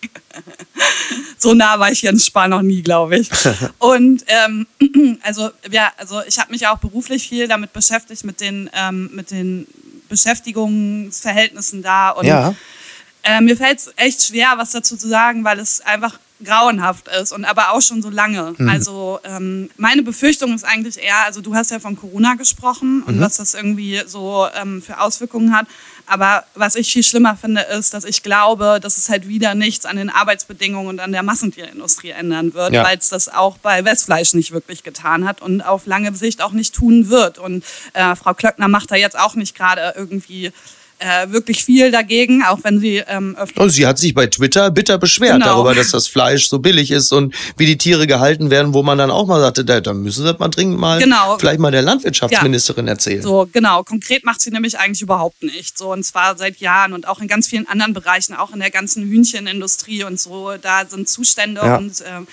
so 1.38 1.54
nah 1.54 1.80
war 1.80 1.92
ich 1.92 2.02
Jens 2.02 2.26
Spahn 2.26 2.50
noch 2.50 2.64
nie, 2.64 2.82
glaube 2.82 3.18
ich. 3.18 3.30
Und 3.78 4.26
ähm, 4.28 4.68
also, 5.22 5.52
ja, 5.70 5.92
also 5.98 6.22
ich 6.28 6.40
habe 6.40 6.52
mich 6.52 6.66
auch 6.68 6.80
beruflich 6.80 7.30
viel 7.30 7.48
damit 7.48 7.74
beschäftigt, 7.74 8.24
mit 8.24 8.42
den, 8.42 8.70
ähm, 8.74 9.12
mit 9.14 9.32
den 9.32 9.68
Beschäftigungsverhältnissen 10.10 11.84
da. 11.84 12.10
Und 12.10 12.26
ja. 12.26 12.56
äh, 13.24 13.42
mir 13.42 13.56
fällt 13.56 13.80
es 13.80 13.94
echt 13.96 14.24
schwer, 14.24 14.54
was 14.58 14.72
dazu 14.72 14.98
zu 14.98 15.08
sagen, 15.08 15.44
weil 15.44 15.60
es 15.60 15.82
einfach 15.82 16.18
grauenhaft 16.44 17.10
ist 17.10 17.34
und 17.34 17.46
aber 17.46 17.72
auch 17.74 17.82
schon 17.82 18.02
so 18.02 18.10
lange. 18.10 18.56
Mhm. 18.58 18.70
Also 18.70 19.20
ähm, 19.24 19.70
meine 19.78 20.04
Befürchtung 20.04 20.56
ist 20.56 20.64
eigentlich 20.64 20.98
eher, 20.98 21.26
also 21.26 21.42
du 21.42 21.54
hast 21.54 21.72
ja 21.72 21.80
von 21.80 21.98
Corona 21.98 22.36
gesprochen 22.36 23.04
und 23.04 23.18
mhm. 23.18 23.22
was 23.22 23.38
das 23.38 23.54
irgendwie 23.54 24.02
so 24.08 24.48
ähm, 24.60 24.82
für 24.82 25.00
Auswirkungen 25.00 25.56
hat. 25.56 25.68
Aber 26.10 26.44
was 26.56 26.76
ich 26.76 26.92
viel 26.92 27.04
schlimmer 27.04 27.38
finde, 27.38 27.62
ist, 27.62 27.94
dass 27.94 28.04
ich 28.04 28.24
glaube, 28.24 28.80
dass 28.82 28.98
es 28.98 29.10
halt 29.10 29.28
wieder 29.28 29.54
nichts 29.54 29.86
an 29.86 29.96
den 29.96 30.10
Arbeitsbedingungen 30.10 30.88
und 30.88 31.00
an 31.00 31.12
der 31.12 31.22
Massentierindustrie 31.22 32.10
ändern 32.10 32.56
wird, 32.56 32.74
ja. 32.74 32.84
weil 32.84 32.98
es 32.98 33.10
das 33.10 33.30
auch 33.30 33.60
bei 33.60 33.86
Westfleisch 33.86 34.34
nicht 34.34 34.52
wirklich 34.52 34.82
getan 34.82 35.28
hat 35.28 35.42
und 35.42 35.62
auf 35.62 35.86
lange 35.86 36.14
Sicht 36.16 36.42
auch 36.42 36.52
nicht 36.52 36.74
tun 36.74 37.10
wird. 37.10 37.38
Und 37.38 37.64
äh, 37.94 38.16
Frau 38.16 38.34
Klöckner 38.34 38.68
macht 38.68 38.90
da 38.90 38.96
jetzt 38.96 39.20
auch 39.20 39.36
nicht 39.36 39.56
gerade 39.56 39.94
irgendwie 39.96 40.52
äh, 41.00 41.30
wirklich 41.30 41.64
viel 41.64 41.92
dagegen, 41.92 42.44
auch 42.44 42.60
wenn 42.64 42.80
sie 42.80 42.98
ähm, 43.08 43.36
öfter. 43.38 43.62
Und 43.62 43.70
sie 43.70 43.88
hat 43.88 43.98
sich 43.98 44.14
bei 44.14 44.28
Twitter 44.28 44.70
bitter 44.72 44.98
beschwert 44.98 45.34
genau. 45.34 45.46
darüber, 45.46 45.74
dass 45.74 45.92
das 45.92 46.08
Fleisch 46.08 46.48
so 46.48 46.60
billig 46.60 46.92
ist 46.92 47.12
und 47.12 47.34
wie 47.58 47.66
die 47.66 47.78
Tiere 47.78 48.06
gehalten 48.06 48.50
werden, 48.50 48.74
wo 48.74 48.84
man 48.84 48.98
dann 48.98 49.10
auch 49.10 49.26
mal 49.26 49.40
sagte, 49.40 49.66
da, 49.66 49.82
da 49.82 49.94
müssen 49.94 50.26
sie 50.26 50.36
mal 50.38 50.50
dringend 50.50 50.78
mal 50.78 51.00
genau. 51.00 51.38
vielleicht 51.38 51.60
mal 51.60 51.72
der 51.72 51.82
Landwirtschaftsministerin 51.82 52.86
ja. 52.86 52.94
erzählen. 52.94 53.22
So, 53.22 53.48
genau. 53.52 53.84
Konkret 53.84 54.26
macht 54.26 54.42
sie 54.42 54.52
nämlich 54.52 54.78
eigentlich 54.78 55.02
überhaupt 55.02 55.42
nicht. 55.44 55.78
So, 55.78 55.92
und 55.92 56.04
zwar 56.04 56.38
seit 56.38 56.58
Jahren 56.58 56.94
und 56.94 57.08
auch 57.08 57.22
in 57.22 57.28
ganz 57.28 57.48
vielen 57.48 57.68
anderen 57.68 57.94
Bereichen, 57.94 58.36
auch 58.36 58.54
in 58.54 58.60
der 58.60 58.72
ganzen 58.72 59.04
Hühnchenindustrie 59.04 60.04
und 60.04 60.20
so, 60.20 60.54
da 60.62 60.86
sind 60.86 61.08
Zustände 61.08 61.62
ja. 61.62 61.78
und 61.78 62.02
äh, 62.02 62.26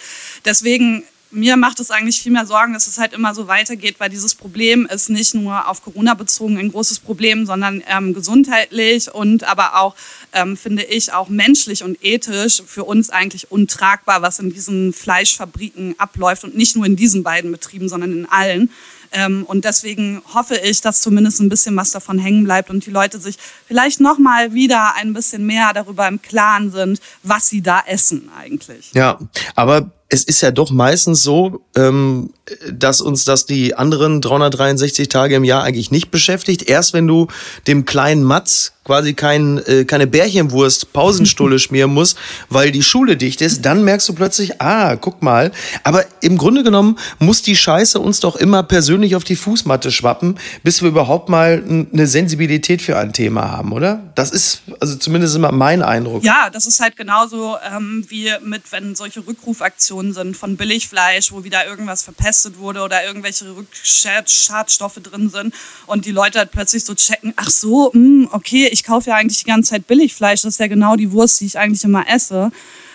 deswegen 0.44 1.04
mir 1.30 1.56
macht 1.56 1.80
es 1.80 1.90
eigentlich 1.90 2.20
viel 2.20 2.32
mehr 2.32 2.46
Sorgen, 2.46 2.72
dass 2.72 2.86
es 2.86 2.98
halt 2.98 3.12
immer 3.12 3.34
so 3.34 3.48
weitergeht, 3.48 3.96
weil 3.98 4.08
dieses 4.08 4.34
Problem 4.34 4.86
ist 4.86 5.10
nicht 5.10 5.34
nur 5.34 5.68
auf 5.68 5.82
Corona 5.82 6.14
bezogen 6.14 6.58
ein 6.58 6.70
großes 6.70 7.00
Problem, 7.00 7.46
sondern 7.46 7.82
ähm, 7.88 8.14
gesundheitlich 8.14 9.12
und 9.12 9.44
aber 9.44 9.76
auch, 9.80 9.94
ähm, 10.32 10.56
finde 10.56 10.84
ich, 10.84 11.12
auch 11.12 11.28
menschlich 11.28 11.82
und 11.82 12.02
ethisch 12.02 12.62
für 12.64 12.84
uns 12.84 13.10
eigentlich 13.10 13.50
untragbar, 13.50 14.22
was 14.22 14.38
in 14.38 14.52
diesen 14.52 14.92
Fleischfabriken 14.92 15.96
abläuft 15.98 16.44
und 16.44 16.56
nicht 16.56 16.76
nur 16.76 16.86
in 16.86 16.96
diesen 16.96 17.22
beiden 17.22 17.50
Betrieben, 17.50 17.88
sondern 17.88 18.12
in 18.12 18.26
allen. 18.26 18.70
Ähm, 19.12 19.44
und 19.46 19.64
deswegen 19.64 20.22
hoffe 20.34 20.56
ich, 20.56 20.80
dass 20.80 21.00
zumindest 21.00 21.40
ein 21.40 21.48
bisschen 21.48 21.76
was 21.76 21.90
davon 21.90 22.18
hängen 22.18 22.44
bleibt 22.44 22.70
und 22.70 22.86
die 22.86 22.90
Leute 22.90 23.18
sich 23.18 23.36
vielleicht 23.66 24.00
noch 24.00 24.18
mal 24.18 24.52
wieder 24.52 24.94
ein 24.96 25.12
bisschen 25.12 25.46
mehr 25.46 25.72
darüber 25.72 26.06
im 26.08 26.20
Klaren 26.22 26.70
sind, 26.70 27.00
was 27.22 27.48
sie 27.48 27.62
da 27.62 27.82
essen 27.86 28.30
eigentlich. 28.36 28.90
Ja, 28.94 29.18
aber 29.54 29.90
es 30.08 30.22
ist 30.22 30.40
ja 30.40 30.50
doch 30.50 30.70
meistens 30.70 31.22
so, 31.22 31.62
ähm, 31.74 32.30
dass 32.72 33.00
uns 33.00 33.24
das 33.24 33.46
die 33.46 33.74
anderen 33.74 34.20
363 34.20 35.08
Tage 35.08 35.34
im 35.34 35.44
Jahr 35.44 35.64
eigentlich 35.64 35.90
nicht 35.90 36.10
beschäftigt. 36.10 36.68
Erst 36.68 36.92
wenn 36.92 37.06
du 37.06 37.26
dem 37.66 37.84
kleinen 37.84 38.22
Matz 38.22 38.72
quasi 38.86 39.14
kein, 39.14 39.58
äh, 39.66 39.84
keine 39.84 40.06
Bärchenwurst 40.06 40.92
Pausenstulle 40.92 41.58
schmieren 41.66 41.92
musst, 41.92 42.16
weil 42.48 42.70
die 42.70 42.84
Schule 42.84 43.16
dicht 43.16 43.40
ist, 43.40 43.64
dann 43.64 43.82
merkst 43.82 44.08
du 44.08 44.14
plötzlich, 44.14 44.60
ah, 44.62 44.94
guck 44.94 45.22
mal. 45.22 45.50
Aber 45.82 46.04
im 46.20 46.38
Grunde 46.38 46.62
genommen 46.62 46.96
muss 47.18 47.42
die 47.42 47.56
Scheiße 47.56 47.98
uns 47.98 48.20
doch 48.20 48.36
immer 48.36 48.62
persönlich 48.62 49.16
auf 49.16 49.24
die 49.24 49.34
Fußmatte 49.34 49.90
schwappen, 49.90 50.38
bis 50.62 50.82
wir 50.82 50.88
überhaupt 50.88 51.28
mal 51.28 51.62
eine 51.66 52.06
Sensibilität 52.06 52.80
für 52.80 52.96
ein 52.96 53.12
Thema 53.12 53.50
haben, 53.50 53.72
oder? 53.72 54.04
Das 54.14 54.30
ist 54.30 54.62
also 54.78 54.94
zumindest 54.94 55.34
immer 55.34 55.50
mein 55.50 55.82
Eindruck. 55.82 56.22
Ja, 56.22 56.48
das 56.50 56.66
ist 56.66 56.78
halt 56.80 56.96
genauso 56.96 57.56
ähm, 57.68 58.06
wie 58.08 58.30
mit, 58.44 58.70
wenn 58.70 58.94
solche 58.94 59.26
Rückrufaktionen 59.26 60.12
sind 60.12 60.36
von 60.36 60.56
Billigfleisch, 60.56 61.32
wo 61.32 61.42
wieder 61.42 61.66
irgendwas 61.66 62.04
verpestet 62.04 62.58
wurde 62.58 62.82
oder 62.82 63.04
irgendwelche 63.04 63.46
Rückschadstoffe 63.56 65.00
drin 65.02 65.28
sind 65.28 65.52
und 65.86 66.04
die 66.04 66.12
Leute 66.12 66.38
halt 66.38 66.52
plötzlich 66.52 66.84
so 66.84 66.94
checken, 66.94 67.34
ach 67.34 67.50
so, 67.50 67.90
mh, 67.92 67.94
hm, 67.94 68.28
okay, 68.30 68.68
ich 68.75 68.75
kaufe 68.84 69.10
ja 69.10 69.16
eigentlich 69.16 69.38
die 69.38 69.44
ganze 69.44 69.70
Zeit 69.70 69.86
Billigfleisch, 69.86 70.42
das 70.42 70.54
ist 70.54 70.60
ja 70.60 70.66
genau 70.66 70.96
die 70.96 71.12
Wurst, 71.12 71.40
die 71.40 71.46
ich 71.46 71.58
eigentlich 71.58 71.84
immer 71.84 72.08
esse. 72.08 72.50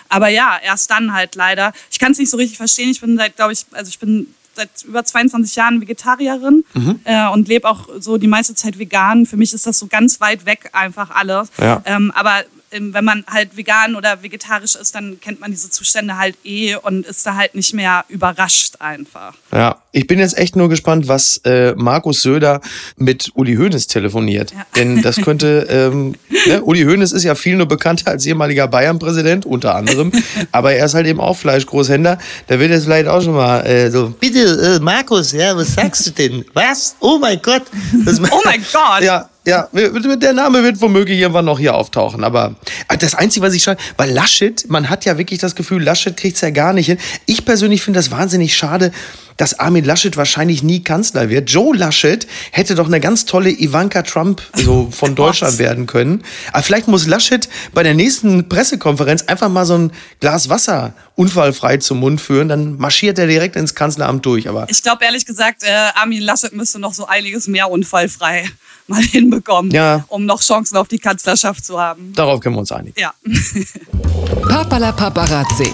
Aber 0.08 0.28
ja, 0.28 0.58
erst 0.62 0.90
dann 0.90 1.14
halt 1.14 1.34
leider. 1.36 1.72
Ich 1.90 1.98
kann 1.98 2.12
es 2.12 2.18
nicht 2.18 2.30
so 2.30 2.36
richtig 2.36 2.58
verstehen. 2.58 2.90
Ich 2.90 3.00
bin 3.00 3.16
seit, 3.16 3.36
glaube 3.36 3.54
ich, 3.54 3.64
also 3.72 3.88
ich 3.88 3.98
bin 3.98 4.26
seit 4.54 4.68
über 4.84 5.02
22 5.04 5.56
Jahren 5.56 5.80
Vegetarierin 5.80 6.64
mhm. 6.74 7.00
äh, 7.04 7.28
und 7.28 7.48
lebe 7.48 7.68
auch 7.68 7.88
so 7.98 8.18
die 8.18 8.26
meiste 8.26 8.54
Zeit 8.54 8.78
vegan. 8.78 9.24
Für 9.24 9.38
mich 9.38 9.54
ist 9.54 9.66
das 9.66 9.78
so 9.78 9.86
ganz 9.86 10.20
weit 10.20 10.44
weg 10.44 10.70
einfach 10.72 11.10
alles. 11.10 11.48
Ja. 11.58 11.82
Ähm, 11.86 12.12
aber 12.14 12.44
wenn 12.72 13.04
man 13.04 13.24
halt 13.28 13.56
vegan 13.56 13.94
oder 13.94 14.22
vegetarisch 14.22 14.74
ist, 14.76 14.94
dann 14.94 15.20
kennt 15.20 15.40
man 15.40 15.50
diese 15.50 15.70
Zustände 15.70 16.16
halt 16.16 16.36
eh 16.44 16.76
und 16.76 17.06
ist 17.06 17.26
da 17.26 17.36
halt 17.36 17.54
nicht 17.54 17.74
mehr 17.74 18.04
überrascht 18.08 18.76
einfach. 18.80 19.34
Ja, 19.52 19.76
ich 19.92 20.06
bin 20.06 20.18
jetzt 20.18 20.38
echt 20.38 20.56
nur 20.56 20.68
gespannt, 20.68 21.08
was 21.08 21.38
äh, 21.44 21.74
Markus 21.76 22.22
Söder 22.22 22.60
mit 22.96 23.30
Uli 23.34 23.56
Hoeneß 23.56 23.86
telefoniert. 23.86 24.52
Ja. 24.52 24.66
Denn 24.76 25.02
das 25.02 25.16
könnte, 25.16 25.66
ähm, 25.68 26.14
ne? 26.46 26.62
Uli 26.62 26.82
Hoeneß 26.84 27.12
ist 27.12 27.24
ja 27.24 27.34
viel 27.34 27.56
nur 27.56 27.66
bekannter 27.66 28.10
als 28.10 28.24
ehemaliger 28.24 28.68
Bayern-Präsident, 28.68 29.44
unter 29.44 29.74
anderem. 29.74 30.12
aber 30.52 30.72
er 30.72 30.86
ist 30.86 30.94
halt 30.94 31.06
eben 31.06 31.20
auch 31.20 31.36
Fleischgroßhändler. 31.36 32.18
Da 32.46 32.58
wird 32.58 32.70
jetzt 32.70 32.84
vielleicht 32.84 33.08
auch 33.08 33.22
schon 33.22 33.34
mal 33.34 33.60
äh, 33.66 33.90
so, 33.90 34.10
bitte, 34.18 34.78
äh, 34.78 34.80
Markus, 34.80 35.32
ja, 35.32 35.56
was 35.56 35.74
sagst 35.74 36.06
du 36.06 36.10
denn? 36.10 36.44
Was? 36.54 36.96
Oh 37.00 37.18
mein 37.18 37.40
Gott. 37.42 37.62
oh 38.30 38.40
mein 38.44 38.64
Gott. 38.72 39.02
Ja, 39.02 39.28
ja, 39.44 39.68
der 39.72 40.32
Name 40.32 40.62
wird 40.62 40.80
womöglich 40.80 41.18
irgendwann 41.18 41.44
noch 41.44 41.58
hier 41.58 41.74
auftauchen. 41.74 42.22
Aber 42.22 42.54
das 43.00 43.14
Einzige, 43.14 43.44
was 43.44 43.54
ich 43.54 43.64
schade, 43.64 43.80
weil 43.96 44.10
Laschet, 44.10 44.68
man 44.68 44.88
hat 44.88 45.04
ja 45.04 45.18
wirklich 45.18 45.40
das 45.40 45.56
Gefühl, 45.56 45.82
Laschet 45.82 46.16
kriegt 46.16 46.36
es 46.36 46.42
ja 46.42 46.50
gar 46.50 46.72
nicht 46.72 46.86
hin. 46.86 46.98
Ich 47.26 47.44
persönlich 47.44 47.82
finde 47.82 47.98
das 47.98 48.12
wahnsinnig 48.12 48.56
schade, 48.56 48.92
dass 49.36 49.58
Armin 49.58 49.84
Laschet 49.84 50.16
wahrscheinlich 50.16 50.62
nie 50.62 50.84
Kanzler 50.84 51.28
wird. 51.28 51.50
Joe 51.50 51.76
Laschet 51.76 52.28
hätte 52.52 52.76
doch 52.76 52.86
eine 52.86 53.00
ganz 53.00 53.24
tolle 53.24 53.50
Ivanka 53.50 54.02
Trump 54.02 54.42
so 54.54 54.88
von 54.92 55.16
Deutschland 55.16 55.58
werden 55.58 55.86
können. 55.86 56.22
Aber 56.52 56.62
vielleicht 56.62 56.86
muss 56.86 57.06
Laschet 57.06 57.48
bei 57.74 57.82
der 57.82 57.94
nächsten 57.94 58.48
Pressekonferenz 58.48 59.22
einfach 59.22 59.48
mal 59.48 59.64
so 59.64 59.76
ein 59.76 59.92
Glas 60.20 60.48
Wasser 60.48 60.94
unfallfrei 61.16 61.78
zum 61.78 61.98
Mund 61.98 62.20
führen, 62.20 62.48
dann 62.48 62.76
marschiert 62.78 63.18
er 63.18 63.26
direkt 63.26 63.56
ins 63.56 63.74
Kanzleramt 63.74 64.24
durch. 64.24 64.48
Aber 64.48 64.66
ich 64.70 64.82
glaube 64.82 65.04
ehrlich 65.04 65.26
gesagt, 65.26 65.62
äh, 65.64 65.70
Armin 65.94 66.22
Laschet 66.22 66.52
müsste 66.52 66.78
noch 66.78 66.94
so 66.94 67.06
einiges 67.06 67.48
mehr 67.48 67.70
unfallfrei 67.70 68.48
mal 68.86 69.02
hinbekommen, 69.02 69.70
ja. 69.70 70.04
um 70.08 70.24
noch 70.24 70.42
Chancen 70.42 70.76
auf 70.76 70.88
die 70.88 70.98
Kanzlerschaft 70.98 71.64
zu 71.64 71.80
haben. 71.80 72.12
Darauf 72.14 72.40
können 72.40 72.56
wir 72.56 72.60
uns 72.60 72.72
einigen. 72.72 72.98
Ja. 72.98 73.12
Papala 74.48 74.92
Paparazzi. 74.92 75.72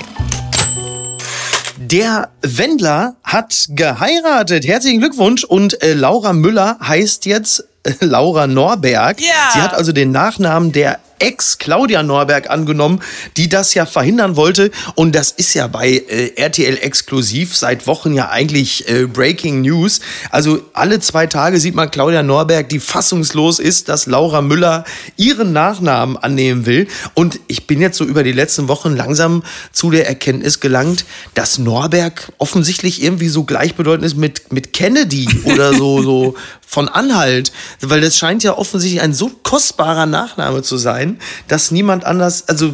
Der 1.81 2.31
Wendler 2.43 3.17
hat 3.23 3.67
geheiratet. 3.71 4.67
Herzlichen 4.67 5.01
Glückwunsch. 5.01 5.45
Und 5.45 5.83
äh, 5.83 5.95
Laura 5.95 6.33
Müller 6.33 6.77
heißt 6.81 7.25
jetzt 7.25 7.65
Laura 8.01 8.47
Norberg. 8.47 9.21
Ja. 9.21 9.51
Sie 9.53 9.61
hat 9.61 9.75
also 9.75 9.93
den 9.93 10.11
Nachnamen 10.11 10.73
der 10.73 11.01
Ex 11.19 11.59
Claudia 11.59 12.03
Norberg 12.03 12.51
angenommen, 12.51 13.01
die 13.37 13.49
das 13.49 13.75
ja 13.75 13.87
verhindern 13.87 14.37
wollte. 14.37 14.71
Und 14.95 15.15
das 15.15 15.31
ist 15.33 15.55
ja 15.55 15.67
bei 15.67 15.91
äh, 15.91 16.33
RTL 16.37 16.79
exklusiv 16.79 17.57
seit 17.57 17.87
Wochen 17.87 18.15
ja 18.15 18.29
eigentlich 18.31 18.89
äh, 18.89 19.07
Breaking 19.07 19.63
News. 19.63 20.01
Also 20.31 20.61
alle 20.73 21.01
zwei 21.01 21.27
Tage 21.27 21.59
sieht 21.59 21.75
man 21.75 21.91
Claudia 21.91 22.23
Norberg, 22.23 22.69
die 22.69 22.79
fassungslos 22.79 23.59
ist, 23.59 23.89
dass 23.89 24.07
Laura 24.07 24.43
Müller 24.43 24.85
ihren 25.17 25.53
Nachnamen 25.53 26.17
annehmen 26.17 26.67
will. 26.67 26.87
Und 27.15 27.41
ich 27.49 27.67
bin 27.67 27.81
jetzt 27.81 27.97
so 27.97 28.05
über 28.05 28.23
die 28.23 28.33
letzten 28.33 28.69
Wochen 28.69 28.95
langsam 28.95 29.43
zu 29.73 29.91
der 29.91 30.07
Erkenntnis 30.07 30.61
gelangt, 30.61 31.05
dass 31.35 31.59
Norberg 31.59 32.33
offensichtlich 32.39 33.03
irgendwie 33.03 33.29
so 33.29 33.45
gleichbedeutend 33.45 34.07
ist 34.07 34.17
mit, 34.17 34.53
mit 34.53 34.73
Kennedy 34.73 35.29
oder 35.45 35.75
so, 35.75 36.03
so 36.03 36.35
von 36.69 36.89
Anhalt. 36.89 37.51
Weil 37.81 38.01
das 38.01 38.17
scheint 38.17 38.43
ja 38.43 38.57
offensichtlich 38.57 39.03
ein 39.03 39.15
so 39.15 39.31
kostbarer 39.43 40.07
Nachname 40.07 40.63
zu 40.63 40.77
sein, 40.77 41.19
dass 41.47 41.71
niemand 41.71 42.05
anders, 42.05 42.49
also 42.49 42.73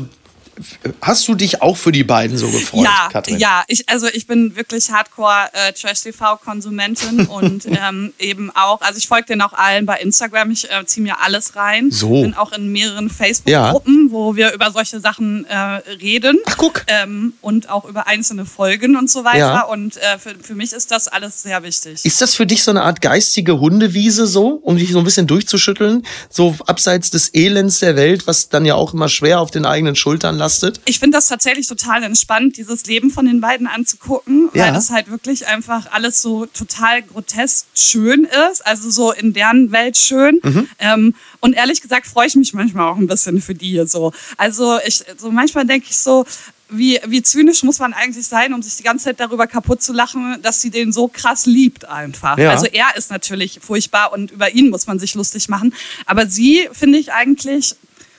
Hast 1.01 1.27
du 1.29 1.35
dich 1.35 1.63
auch 1.63 1.77
für 1.77 1.93
die 1.93 2.05
beiden 2.05 2.37
so 2.37 2.49
gefreut, 2.49 2.85
ja, 2.85 3.09
Katrin? 3.11 3.39
Ja, 3.39 3.65
ich, 3.67 3.89
also 3.89 4.07
ich 4.07 4.27
bin 4.27 4.57
wirklich 4.57 4.91
Hardcore 4.91 5.51
äh, 5.53 5.73
und 7.29 7.67
ähm, 7.67 8.13
eben 8.19 8.51
auch, 8.55 8.81
also 8.81 8.99
ich 8.99 9.09
folge 9.09 9.27
denen 9.27 9.43
auch 9.43 9.53
allen 9.53 9.87
bei 9.87 9.99
Instagram, 9.99 10.51
ich 10.51 10.71
äh, 10.71 10.85
ziehe 10.87 11.03
mir 11.03 11.21
alles 11.21 11.57
rein. 11.57 11.91
So. 11.91 12.23
Bin 12.23 12.35
auch 12.35 12.53
in 12.53 12.71
mehreren 12.71 13.11
Facebook-Gruppen, 13.11 14.07
ja. 14.07 14.13
wo 14.13 14.37
wir 14.37 14.53
über 14.53 14.71
solche 14.71 15.01
Sachen 15.01 15.45
äh, 15.47 15.57
reden. 16.01 16.39
Ach, 16.47 16.57
guck. 16.57 16.85
Ähm, 16.87 17.35
und 17.41 17.69
auch 17.69 17.85
über 17.85 18.07
einzelne 18.07 18.47
Folgen 18.47 18.97
und 18.97 19.11
so 19.11 19.25
weiter. 19.25 19.39
Ja. 19.39 19.63
Und 19.63 19.97
äh, 19.97 20.19
für, 20.19 20.35
für 20.41 20.55
mich 20.55 20.73
ist 20.73 20.91
das 20.91 21.09
alles 21.09 21.43
sehr 21.43 21.63
wichtig. 21.63 22.05
Ist 22.05 22.21
das 22.21 22.35
für 22.35 22.47
dich 22.47 22.63
so 22.63 22.71
eine 22.71 22.83
Art 22.83 23.01
geistige 23.01 23.59
Hundewiese 23.61 24.27
so, 24.27 24.61
um 24.63 24.77
dich 24.77 24.93
so 24.93 24.99
ein 24.99 25.05
bisschen 25.05 25.27
durchzuschütteln? 25.27 26.07
So 26.31 26.57
abseits 26.67 27.11
des 27.11 27.35
Elends 27.35 27.81
der 27.81 27.97
Welt, 27.97 28.27
was 28.27 28.49
dann 28.49 28.65
ja 28.65 28.75
auch 28.75 28.95
immer 28.95 29.09
schwer 29.09 29.41
auf 29.41 29.51
den 29.51 29.67
eigenen 29.67 29.97
Schultern 29.97 30.39
belastet? 30.45 30.81
Ich 30.85 30.99
finde 30.99 31.17
das 31.17 31.29
tatsächlich 31.29 31.67
total 31.67 32.03
entspannt, 32.03 32.57
dieses 32.57 32.87
Leben 32.87 33.11
von 33.11 33.27
den 33.27 33.41
beiden 33.41 33.67
anzugucken, 33.67 34.51
ja. 34.53 34.67
weil 34.67 34.73
das 34.73 34.91
halt 34.91 35.11
wirklich 35.11 35.47
einfach 35.47 35.91
alles 35.91 36.21
so 36.23 36.47
total 36.47 37.03
grotesk 37.03 37.67
schön 37.75 38.29
ist, 38.51 38.67
also 38.67 38.91
so 38.91 39.13
in 39.13 39.33
deren 39.33 39.73
Welt 39.73 39.97
schön. 39.97 40.41
Mhm. 40.43 40.69
Ähm, 40.79 41.15
und 41.41 41.55
ehrlich 41.55 41.81
gesagt 41.81 42.07
freue 42.07 42.27
ich 42.27 42.37
mich 42.37 42.55
manchmal 42.55 42.91
auch 42.91 42.97
ein 42.97 43.07
bisschen 43.07 43.41
für 43.41 43.55
die 43.55 43.83
so. 43.87 44.13
Also 44.37 44.79
ich, 44.87 45.05
so 45.17 45.31
manchmal 45.31 45.67
denke 45.67 45.87
ich 45.91 45.99
so, 45.99 46.25
wie, 46.71 46.99
wie 47.07 47.23
zynisch 47.23 47.63
muss 47.63 47.79
man 47.79 47.93
eigentlich 47.93 48.27
sein, 48.27 48.55
um 48.55 48.63
sich 48.63 48.77
die 48.77 48.83
ganze 48.83 49.05
Zeit 49.05 49.21
darüber 49.21 49.47
kaputt 49.47 49.83
zu 49.83 49.93
lachen, 49.93 50.39
dass 50.43 50.61
sie 50.61 50.71
den 50.71 50.93
so 50.93 51.09
krass 51.09 51.47
liebt 51.47 51.85
einfach. 51.85 52.39
Ja. 52.39 52.51
Also 52.51 52.67
er 52.67 52.97
ist 52.97 53.11
natürlich 53.11 53.61
furchtbar 53.63 54.13
und 54.13 54.31
über 54.31 54.51
ihn 54.51 54.71
muss 54.71 54.87
man 54.87 54.99
sich 54.99 55.15
lustig 55.15 55.49
machen. 55.49 55.75
Aber 56.07 56.27
sie 56.27 56.69
finde 56.73 56.99
ich 56.99 57.13
eigentlich 57.13 57.77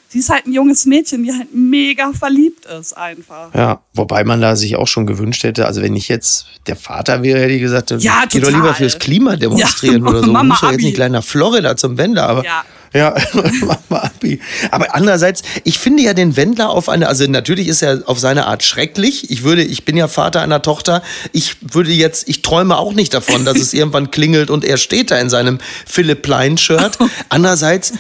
sie 0.10 0.20
ist 0.20 0.30
halt 0.30 0.48
ein 0.48 0.54
junges 0.54 0.86
Mädchen, 0.86 1.24
die 1.24 1.32
halt 1.32 1.54
mega 1.54 2.12
verliebt 2.14 2.66
ist 2.66 2.94
einfach. 2.94 3.54
Ja, 3.54 3.82
wobei 3.94 4.24
man 4.24 4.42
da 4.42 4.56
sich 4.56 4.76
auch 4.76 4.88
schon 4.88 5.06
gewünscht 5.06 5.44
hätte, 5.44 5.66
also 5.66 5.82
wenn 5.82 5.96
ich 5.96 6.08
jetzt 6.08 6.46
der 6.68 6.76
Vater 6.76 7.24
wäre, 7.24 7.40
hätte 7.40 7.54
ich 7.54 7.62
gesagt, 7.62 7.92
ja, 8.00 8.24
geh 8.30 8.40
doch 8.40 8.52
lieber 8.52 8.74
fürs 8.74 9.00
Klima 9.00 9.36
demonstrieren 9.36 10.04
ja, 10.04 10.10
oder 10.10 10.24
so. 10.24 10.32
Mama 10.32 10.54
muss 10.54 10.62
doch 10.62 10.72
jetzt 10.72 10.82
nicht 10.82 10.96
gleich 10.96 11.12
nach 11.12 11.24
Florida 11.24 11.76
zum 11.78 11.98
Wender, 11.98 12.28
aber 12.28 12.44
ja. 12.44 12.64
Ja, 12.96 13.14
Abi. 13.90 14.40
Aber 14.72 14.96
andererseits, 14.96 15.44
ich 15.66 15.78
finde 15.80 16.02
ja 16.04 16.14
den 16.14 16.38
Wendler 16.38 16.70
auf 16.70 16.88
eine, 16.88 17.10
also 17.10 17.28
natürlich 17.28 17.68
ist 17.68 17.82
er 17.82 18.04
auf 18.06 18.20
seine 18.20 18.46
Art 18.46 18.64
schrecklich. 18.64 19.30
Ich 19.32 19.44
würde, 19.44 19.64
ich 19.64 19.84
bin 19.84 19.98
ja 19.98 20.08
Vater 20.08 20.42
einer 20.42 20.62
Tochter. 20.62 21.04
Ich 21.34 21.58
würde 21.60 21.92
jetzt, 21.92 22.30
ich 22.30 22.42
träume 22.42 22.78
auch 22.78 22.94
nicht 22.94 23.14
davon, 23.14 23.44
dass 23.44 23.58
es 23.58 23.74
irgendwann 23.74 24.12
klingelt 24.12 24.50
und 24.50 24.64
er 24.64 24.78
steht 24.78 25.12
da 25.12 25.18
in 25.18 25.30
seinem 25.30 25.60
Philipp 25.86 26.22
Plein 26.22 26.58
Shirt. 26.58 26.98
Andererseits, 27.28 27.94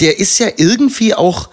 der 0.00 0.18
ist 0.18 0.38
ja 0.38 0.48
irgendwie 0.56 1.14
auch 1.14 1.48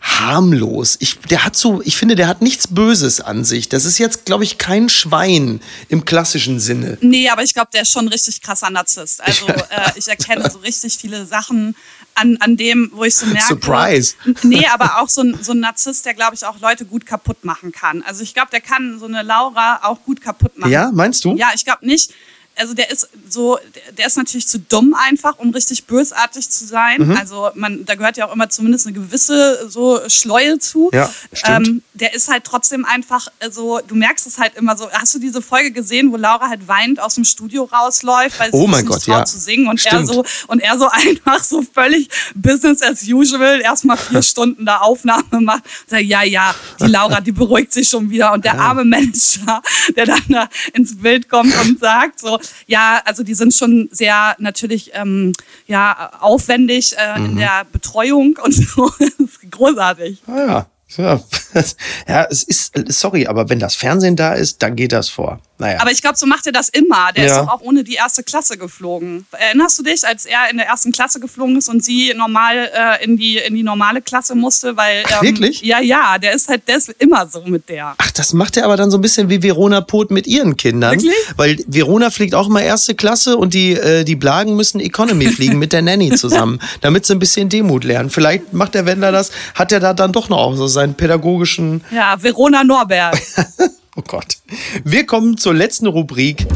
harmlos. 0.00 0.96
Ich, 1.00 1.18
der 1.18 1.44
hat 1.44 1.56
so, 1.56 1.82
ich 1.82 1.96
finde, 1.96 2.14
der 2.14 2.26
hat 2.26 2.40
nichts 2.40 2.68
Böses 2.68 3.20
an 3.20 3.44
sich. 3.44 3.68
Das 3.68 3.84
ist 3.84 3.98
jetzt, 3.98 4.24
glaube 4.24 4.44
ich, 4.44 4.56
kein 4.56 4.88
Schwein 4.88 5.60
im 5.88 6.06
klassischen 6.06 6.58
Sinne. 6.58 6.96
Nee, 7.02 7.28
aber 7.28 7.42
ich 7.42 7.52
glaube, 7.52 7.68
der 7.72 7.82
ist 7.82 7.90
schon 7.90 8.06
ein 8.06 8.08
richtig 8.08 8.40
krasser 8.40 8.70
Narzisst. 8.70 9.22
Also 9.22 9.46
äh, 9.48 9.62
ich 9.96 10.08
erkenne 10.08 10.50
so 10.50 10.58
richtig 10.58 10.96
viele 10.96 11.26
Sachen 11.26 11.76
an, 12.14 12.38
an 12.40 12.56
dem, 12.56 12.90
wo 12.94 13.04
ich 13.04 13.14
so 13.14 13.26
merke. 13.26 13.46
Surprise. 13.46 14.14
Nee, 14.42 14.66
aber 14.72 15.00
auch 15.00 15.08
so 15.08 15.20
ein, 15.20 15.38
so 15.42 15.52
ein 15.52 15.60
Narzisst, 15.60 16.06
der, 16.06 16.14
glaube 16.14 16.34
ich, 16.34 16.46
auch 16.46 16.58
Leute 16.60 16.86
gut 16.86 17.04
kaputt 17.04 17.44
machen 17.44 17.70
kann. 17.70 18.02
Also 18.02 18.22
ich 18.22 18.32
glaube, 18.32 18.48
der 18.50 18.62
kann 18.62 18.98
so 18.98 19.04
eine 19.04 19.22
Laura 19.22 19.80
auch 19.82 20.02
gut 20.04 20.22
kaputt 20.22 20.58
machen. 20.58 20.72
Ja, 20.72 20.90
meinst 20.92 21.24
du? 21.24 21.36
Ja, 21.36 21.50
ich 21.54 21.64
glaube 21.64 21.86
nicht 21.86 22.12
also 22.56 22.74
der 22.74 22.90
ist 22.90 23.08
so, 23.28 23.58
der 23.96 24.06
ist 24.06 24.16
natürlich 24.16 24.46
zu 24.46 24.58
dumm 24.58 24.94
einfach, 24.94 25.38
um 25.38 25.50
richtig 25.50 25.86
bösartig 25.86 26.50
zu 26.50 26.66
sein. 26.66 27.08
Mhm. 27.08 27.16
Also 27.16 27.50
man, 27.54 27.84
da 27.84 27.94
gehört 27.94 28.16
ja 28.16 28.28
auch 28.28 28.34
immer 28.34 28.48
zumindest 28.50 28.86
eine 28.86 28.94
gewisse 28.94 29.68
so 29.70 30.00
Schleue 30.08 30.58
zu. 30.58 30.90
Ja, 30.92 31.10
stimmt. 31.32 31.68
Ähm, 31.68 31.82
der 32.00 32.14
ist 32.14 32.28
halt 32.28 32.44
trotzdem 32.44 32.84
einfach 32.84 33.28
so, 33.50 33.80
du 33.86 33.94
merkst 33.94 34.26
es 34.26 34.38
halt 34.38 34.56
immer 34.56 34.76
so. 34.76 34.90
Hast 34.90 35.14
du 35.14 35.18
diese 35.18 35.42
Folge 35.42 35.70
gesehen, 35.70 36.10
wo 36.12 36.16
Laura 36.16 36.48
halt 36.48 36.66
weinend 36.66 36.98
aus 36.98 37.14
dem 37.14 37.24
Studio 37.24 37.64
rausläuft, 37.64 38.40
weil 38.40 38.50
sie 38.50 38.56
oh 38.56 38.66
mein 38.66 38.86
Gott, 38.86 39.06
ja. 39.06 39.24
zu 39.24 39.38
singen 39.38 39.68
und 39.68 39.84
er 39.84 40.06
so 40.06 40.24
und 40.46 40.60
er 40.60 40.78
so 40.78 40.88
einfach 40.90 41.44
so 41.44 41.62
völlig 41.62 42.08
Business 42.34 42.82
as 42.82 43.06
usual 43.06 43.60
erstmal 43.60 43.98
vier 43.98 44.22
Stunden 44.30 44.64
da 44.64 44.78
Aufnahme 44.78 45.40
macht. 45.40 45.64
Sagt, 45.86 46.04
ja, 46.04 46.22
ja, 46.22 46.54
die 46.80 46.86
Laura, 46.86 47.20
die 47.20 47.32
beruhigt 47.32 47.72
sich 47.72 47.88
schon 47.88 48.08
wieder 48.10 48.32
und 48.32 48.44
der 48.44 48.54
ja. 48.56 48.60
arme 48.60 48.84
Manager, 48.84 49.62
der 49.94 50.06
dann 50.06 50.22
da 50.28 50.48
ins 50.72 50.96
Bild 50.96 51.28
kommt 51.28 51.54
und 51.64 51.80
sagt 51.80 52.20
so, 52.20 52.40
ja, 52.66 53.02
also 53.04 53.22
die 53.22 53.34
sind 53.34 53.54
schon 53.54 53.88
sehr 53.92 54.36
natürlich 54.38 54.90
ähm, 54.94 55.32
ja, 55.66 56.12
aufwendig 56.20 56.96
äh, 56.96 57.18
mhm. 57.18 57.26
in 57.26 57.36
der 57.36 57.66
Betreuung 57.70 58.38
und 58.42 58.52
so. 58.52 58.90
das 58.98 59.08
ist 59.18 59.50
großartig. 59.50 60.22
Ah, 60.26 60.46
ja. 60.46 60.66
Ja, 60.96 61.20
ja, 62.08 62.26
es 62.30 62.42
ist, 62.42 62.72
sorry, 62.88 63.26
aber 63.26 63.48
wenn 63.48 63.58
das 63.58 63.74
Fernsehen 63.74 64.16
da 64.16 64.34
ist, 64.34 64.62
dann 64.62 64.76
geht 64.76 64.92
das 64.92 65.08
vor. 65.08 65.40
Naja. 65.60 65.78
Aber 65.80 65.90
ich 65.90 66.00
glaube, 66.00 66.16
so 66.16 66.26
macht 66.26 66.46
er 66.46 66.52
das 66.52 66.70
immer. 66.70 67.12
Der 67.14 67.26
ja. 67.26 67.32
ist 67.32 67.46
doch 67.46 67.52
auch 67.52 67.60
ohne 67.60 67.84
die 67.84 67.94
erste 67.94 68.22
Klasse 68.22 68.56
geflogen. 68.56 69.26
Erinnerst 69.30 69.78
du 69.78 69.82
dich, 69.82 70.06
als 70.06 70.24
er 70.24 70.50
in 70.50 70.56
der 70.56 70.66
ersten 70.66 70.90
Klasse 70.90 71.20
geflogen 71.20 71.56
ist 71.58 71.68
und 71.68 71.84
sie 71.84 72.14
normal 72.16 72.70
äh, 72.74 73.04
in, 73.04 73.18
die, 73.18 73.36
in 73.36 73.54
die 73.54 73.62
normale 73.62 74.00
Klasse 74.00 74.34
musste? 74.34 74.76
Weil, 74.76 75.02
Ach, 75.06 75.22
ähm, 75.22 75.28
wirklich? 75.28 75.60
Ja, 75.60 75.80
ja, 75.80 76.16
der 76.18 76.32
ist 76.32 76.48
halt 76.48 76.66
der 76.66 76.78
ist 76.78 76.88
immer 76.98 77.26
so 77.28 77.42
mit 77.42 77.68
der. 77.68 77.94
Ach, 77.98 78.10
das 78.12 78.32
macht 78.32 78.56
er 78.56 78.64
aber 78.64 78.76
dann 78.76 78.90
so 78.90 78.96
ein 78.98 79.02
bisschen 79.02 79.28
wie 79.28 79.42
Verona 79.42 79.82
Pot 79.82 80.10
mit 80.10 80.26
ihren 80.26 80.56
Kindern. 80.56 80.92
Wirklich? 80.92 81.14
Weil 81.36 81.62
Verona 81.66 82.10
fliegt 82.10 82.34
auch 82.34 82.48
immer 82.48 82.62
erste 82.62 82.94
Klasse 82.94 83.36
und 83.36 83.52
die, 83.52 83.72
äh, 83.72 84.04
die 84.04 84.16
Blagen 84.16 84.56
müssen 84.56 84.80
Economy 84.80 85.26
fliegen 85.26 85.58
mit 85.58 85.74
der 85.74 85.82
Nanny 85.82 86.14
zusammen, 86.14 86.58
damit 86.80 87.04
sie 87.04 87.14
ein 87.14 87.18
bisschen 87.18 87.50
Demut 87.50 87.84
lernen. 87.84 88.08
Vielleicht 88.08 88.54
macht 88.54 88.74
der 88.74 88.86
Wendler 88.86 89.12
das, 89.12 89.30
hat 89.54 89.72
er 89.72 89.80
da 89.80 89.92
dann 89.92 90.12
doch 90.12 90.30
noch 90.30 90.38
auch 90.38 90.56
so 90.56 90.66
seinen 90.68 90.94
pädagogischen. 91.40 91.82
Ja, 91.90 92.22
Verona 92.22 92.64
Norberg. 92.64 93.20
Oh 93.96 94.02
Gott. 94.06 94.36
Wir 94.84 95.04
kommen 95.04 95.36
zur 95.36 95.52
letzten 95.52 95.88
Rubrik. 95.88 96.46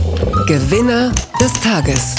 Gewinner 0.47 1.13
des 1.41 1.53
Tages. 1.61 2.15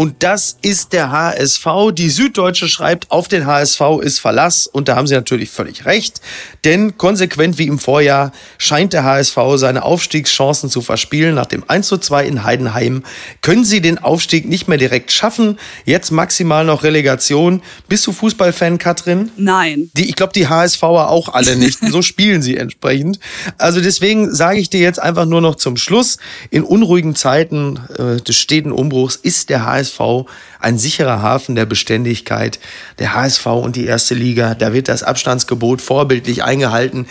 Und 0.00 0.22
das 0.22 0.56
ist 0.62 0.94
der 0.94 1.12
HSV. 1.12 1.92
Die 1.92 2.08
Süddeutsche 2.08 2.70
schreibt, 2.70 3.10
auf 3.10 3.28
den 3.28 3.44
HSV 3.44 3.82
ist 4.00 4.18
Verlass. 4.18 4.66
Und 4.66 4.88
da 4.88 4.96
haben 4.96 5.06
sie 5.06 5.12
natürlich 5.12 5.50
völlig 5.50 5.84
recht. 5.84 6.22
Denn 6.64 6.96
konsequent 6.96 7.58
wie 7.58 7.66
im 7.66 7.78
Vorjahr 7.78 8.32
scheint 8.56 8.94
der 8.94 9.04
HSV 9.04 9.36
seine 9.56 9.82
Aufstiegschancen 9.82 10.70
zu 10.70 10.80
verspielen. 10.80 11.34
Nach 11.34 11.44
dem 11.44 11.68
1 11.68 11.86
zu 11.86 11.98
2 11.98 12.24
in 12.24 12.44
Heidenheim 12.44 13.02
können 13.42 13.66
sie 13.66 13.82
den 13.82 13.98
Aufstieg 13.98 14.48
nicht 14.48 14.68
mehr 14.68 14.78
direkt 14.78 15.12
schaffen. 15.12 15.58
Jetzt 15.84 16.12
maximal 16.12 16.64
noch 16.64 16.82
Relegation. 16.82 17.60
Bist 17.86 18.06
du 18.06 18.12
Fußballfan, 18.12 18.78
Katrin? 18.78 19.30
Nein. 19.36 19.90
Die, 19.92 20.08
ich 20.08 20.16
glaube, 20.16 20.32
die 20.32 20.48
HSVer 20.48 21.10
auch 21.10 21.28
alle 21.28 21.56
nicht. 21.56 21.78
so 21.90 22.00
spielen 22.00 22.40
sie 22.40 22.56
entsprechend. 22.56 23.20
Also 23.58 23.82
deswegen 23.82 24.34
sage 24.34 24.60
ich 24.60 24.70
dir 24.70 24.80
jetzt 24.80 24.98
einfach 24.98 25.26
nur 25.26 25.42
noch 25.42 25.56
zum 25.56 25.76
Schluss. 25.76 26.16
In 26.48 26.62
unruhigen 26.62 27.14
Zeiten 27.14 27.78
äh, 27.98 28.16
des 28.22 28.36
steten 28.36 28.72
Umbruchs 28.72 29.16
ist 29.16 29.50
der 29.50 29.66
HSV 29.66 29.89
HSV 29.98 30.28
ein 30.58 30.78
sicherer 30.78 31.22
Hafen 31.22 31.54
der 31.54 31.66
Beständigkeit. 31.66 32.58
Der 32.98 33.14
HSV 33.14 33.46
und 33.46 33.76
die 33.76 33.86
erste 33.86 34.14
Liga, 34.14 34.54
da 34.54 34.72
wird 34.72 34.88
das 34.88 35.02
Abstandsgebot 35.02 35.80
vorbildlich 35.80 36.44
eingehalten. 36.44 37.06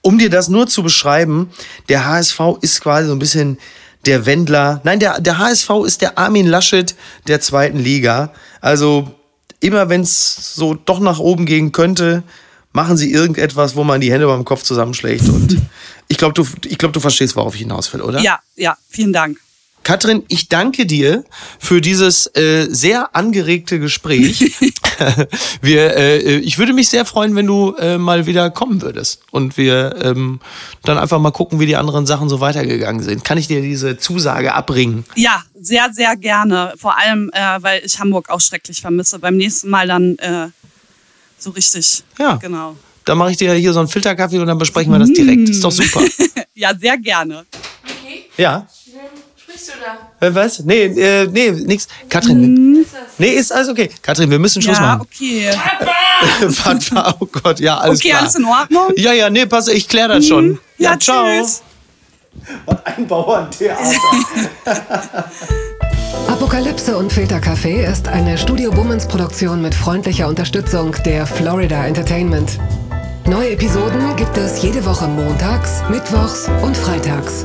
Um 0.00 0.18
dir 0.18 0.30
das 0.30 0.48
nur 0.48 0.66
zu 0.66 0.82
beschreiben, 0.82 1.50
der 1.88 2.06
HSV 2.06 2.40
ist 2.60 2.80
quasi 2.80 3.08
so 3.08 3.14
ein 3.14 3.18
bisschen 3.18 3.58
der 4.06 4.26
Wendler. 4.26 4.80
Nein, 4.84 4.98
der, 4.98 5.20
der 5.20 5.38
HSV 5.38 5.70
ist 5.86 6.00
der 6.00 6.18
Armin 6.18 6.46
Laschet 6.46 6.94
der 7.28 7.40
zweiten 7.40 7.78
Liga. 7.78 8.32
Also 8.60 9.08
immer 9.60 9.88
wenn 9.88 10.00
es 10.00 10.54
so 10.54 10.74
doch 10.74 10.98
nach 10.98 11.20
oben 11.20 11.46
gehen 11.46 11.70
könnte, 11.70 12.24
machen 12.72 12.96
sie 12.96 13.12
irgendetwas, 13.12 13.76
wo 13.76 13.84
man 13.84 14.00
die 14.00 14.12
Hände 14.12 14.26
beim 14.26 14.44
Kopf 14.44 14.62
zusammenschlägt. 14.62 15.28
Und 15.28 15.58
ich 16.08 16.16
glaube, 16.18 16.34
du, 16.34 16.44
ich 16.66 16.78
glaub, 16.78 16.92
du 16.92 17.00
verstehst, 17.00 17.36
worauf 17.36 17.54
ich 17.54 17.60
hinaus 17.60 17.92
will, 17.92 18.00
oder? 18.00 18.18
Ja, 18.20 18.40
ja, 18.56 18.76
vielen 18.88 19.12
Dank. 19.12 19.38
Katrin, 19.82 20.22
ich 20.28 20.48
danke 20.48 20.86
dir 20.86 21.24
für 21.58 21.80
dieses 21.80 22.26
äh, 22.36 22.66
sehr 22.70 23.14
angeregte 23.16 23.78
Gespräch. 23.80 24.54
wir, 25.60 25.96
äh, 25.96 26.36
ich 26.38 26.58
würde 26.58 26.72
mich 26.72 26.88
sehr 26.88 27.04
freuen, 27.04 27.34
wenn 27.34 27.46
du 27.46 27.74
äh, 27.78 27.98
mal 27.98 28.26
wieder 28.26 28.50
kommen 28.50 28.82
würdest 28.82 29.22
und 29.30 29.56
wir 29.56 29.96
ähm, 30.02 30.40
dann 30.84 30.98
einfach 30.98 31.18
mal 31.18 31.30
gucken, 31.32 31.60
wie 31.60 31.66
die 31.66 31.76
anderen 31.76 32.06
Sachen 32.06 32.28
so 32.28 32.40
weitergegangen 32.40 33.02
sind. 33.02 33.24
Kann 33.24 33.38
ich 33.38 33.48
dir 33.48 33.62
diese 33.62 33.96
Zusage 33.96 34.54
abbringen? 34.54 35.04
Ja, 35.16 35.42
sehr, 35.60 35.92
sehr 35.92 36.16
gerne. 36.16 36.74
Vor 36.76 36.96
allem, 36.98 37.30
äh, 37.32 37.62
weil 37.62 37.82
ich 37.84 37.98
Hamburg 37.98 38.30
auch 38.30 38.40
schrecklich 38.40 38.80
vermisse. 38.80 39.18
Beim 39.18 39.36
nächsten 39.36 39.68
Mal 39.70 39.86
dann 39.86 40.16
äh, 40.18 40.48
So 41.38 41.50
richtig. 41.50 42.04
Ja. 42.18 42.36
Genau. 42.36 42.76
Dann 43.04 43.18
mache 43.18 43.32
ich 43.32 43.36
dir 43.36 43.52
hier 43.54 43.72
so 43.72 43.80
einen 43.80 43.88
Filterkaffee 43.88 44.38
und 44.38 44.46
dann 44.46 44.58
besprechen 44.58 44.92
wir 44.92 44.98
das 44.98 45.12
direkt. 45.12 45.48
Ist 45.48 45.64
doch 45.64 45.72
super. 45.72 46.02
Ja, 46.54 46.72
sehr 46.78 46.98
gerne. 46.98 47.46
Okay, 47.82 48.26
Ja. 48.36 48.68
Sprichst 49.62 49.72
du 50.20 50.26
da? 50.28 50.34
Was? 50.34 50.60
Nee, 50.60 50.84
äh, 50.84 51.26
nee, 51.30 51.50
nix. 51.50 51.86
Katrin. 52.08 52.84
Nee, 53.18 53.28
ist 53.30 53.52
alles 53.52 53.68
okay. 53.68 53.90
Katrin, 54.02 54.30
wir 54.30 54.38
müssen 54.38 54.62
Schluss 54.62 54.78
Ja, 54.78 54.82
machen. 54.96 55.02
okay. 55.02 55.50
Warte, 56.64 57.16
oh 57.20 57.26
Gott, 57.26 57.60
ja, 57.60 57.78
alles 57.78 57.98
Okay, 58.00 58.10
klar. 58.10 58.20
alles 58.22 58.34
in 58.36 58.44
Ordnung? 58.44 58.88
Mhm. 58.88 58.94
Ja, 59.02 59.12
ja, 59.12 59.30
nee, 59.30 59.46
pass, 59.46 59.68
ich 59.68 59.88
klär 59.88 60.08
das 60.08 60.26
schon. 60.26 60.58
Ja, 60.78 60.98
ciao. 60.98 61.24
tschüss. 61.26 61.62
Was 62.66 62.86
ein 62.86 63.06
Bauerntheater. 63.06 63.78
Apokalypse 66.28 66.96
und 66.96 67.12
Filterkaffee 67.12 67.84
ist 67.84 68.08
eine 68.08 68.38
Studio 68.38 68.70
Bummens 68.70 69.06
Produktion 69.06 69.60
mit 69.60 69.74
freundlicher 69.74 70.28
Unterstützung 70.28 70.94
der 71.04 71.26
Florida 71.26 71.84
Entertainment. 71.86 72.58
Neue 73.26 73.50
Episoden 73.50 74.16
gibt 74.16 74.36
es 74.38 74.62
jede 74.62 74.84
Woche 74.84 75.06
montags, 75.06 75.82
mittwochs 75.90 76.48
und 76.62 76.76
freitags. 76.76 77.44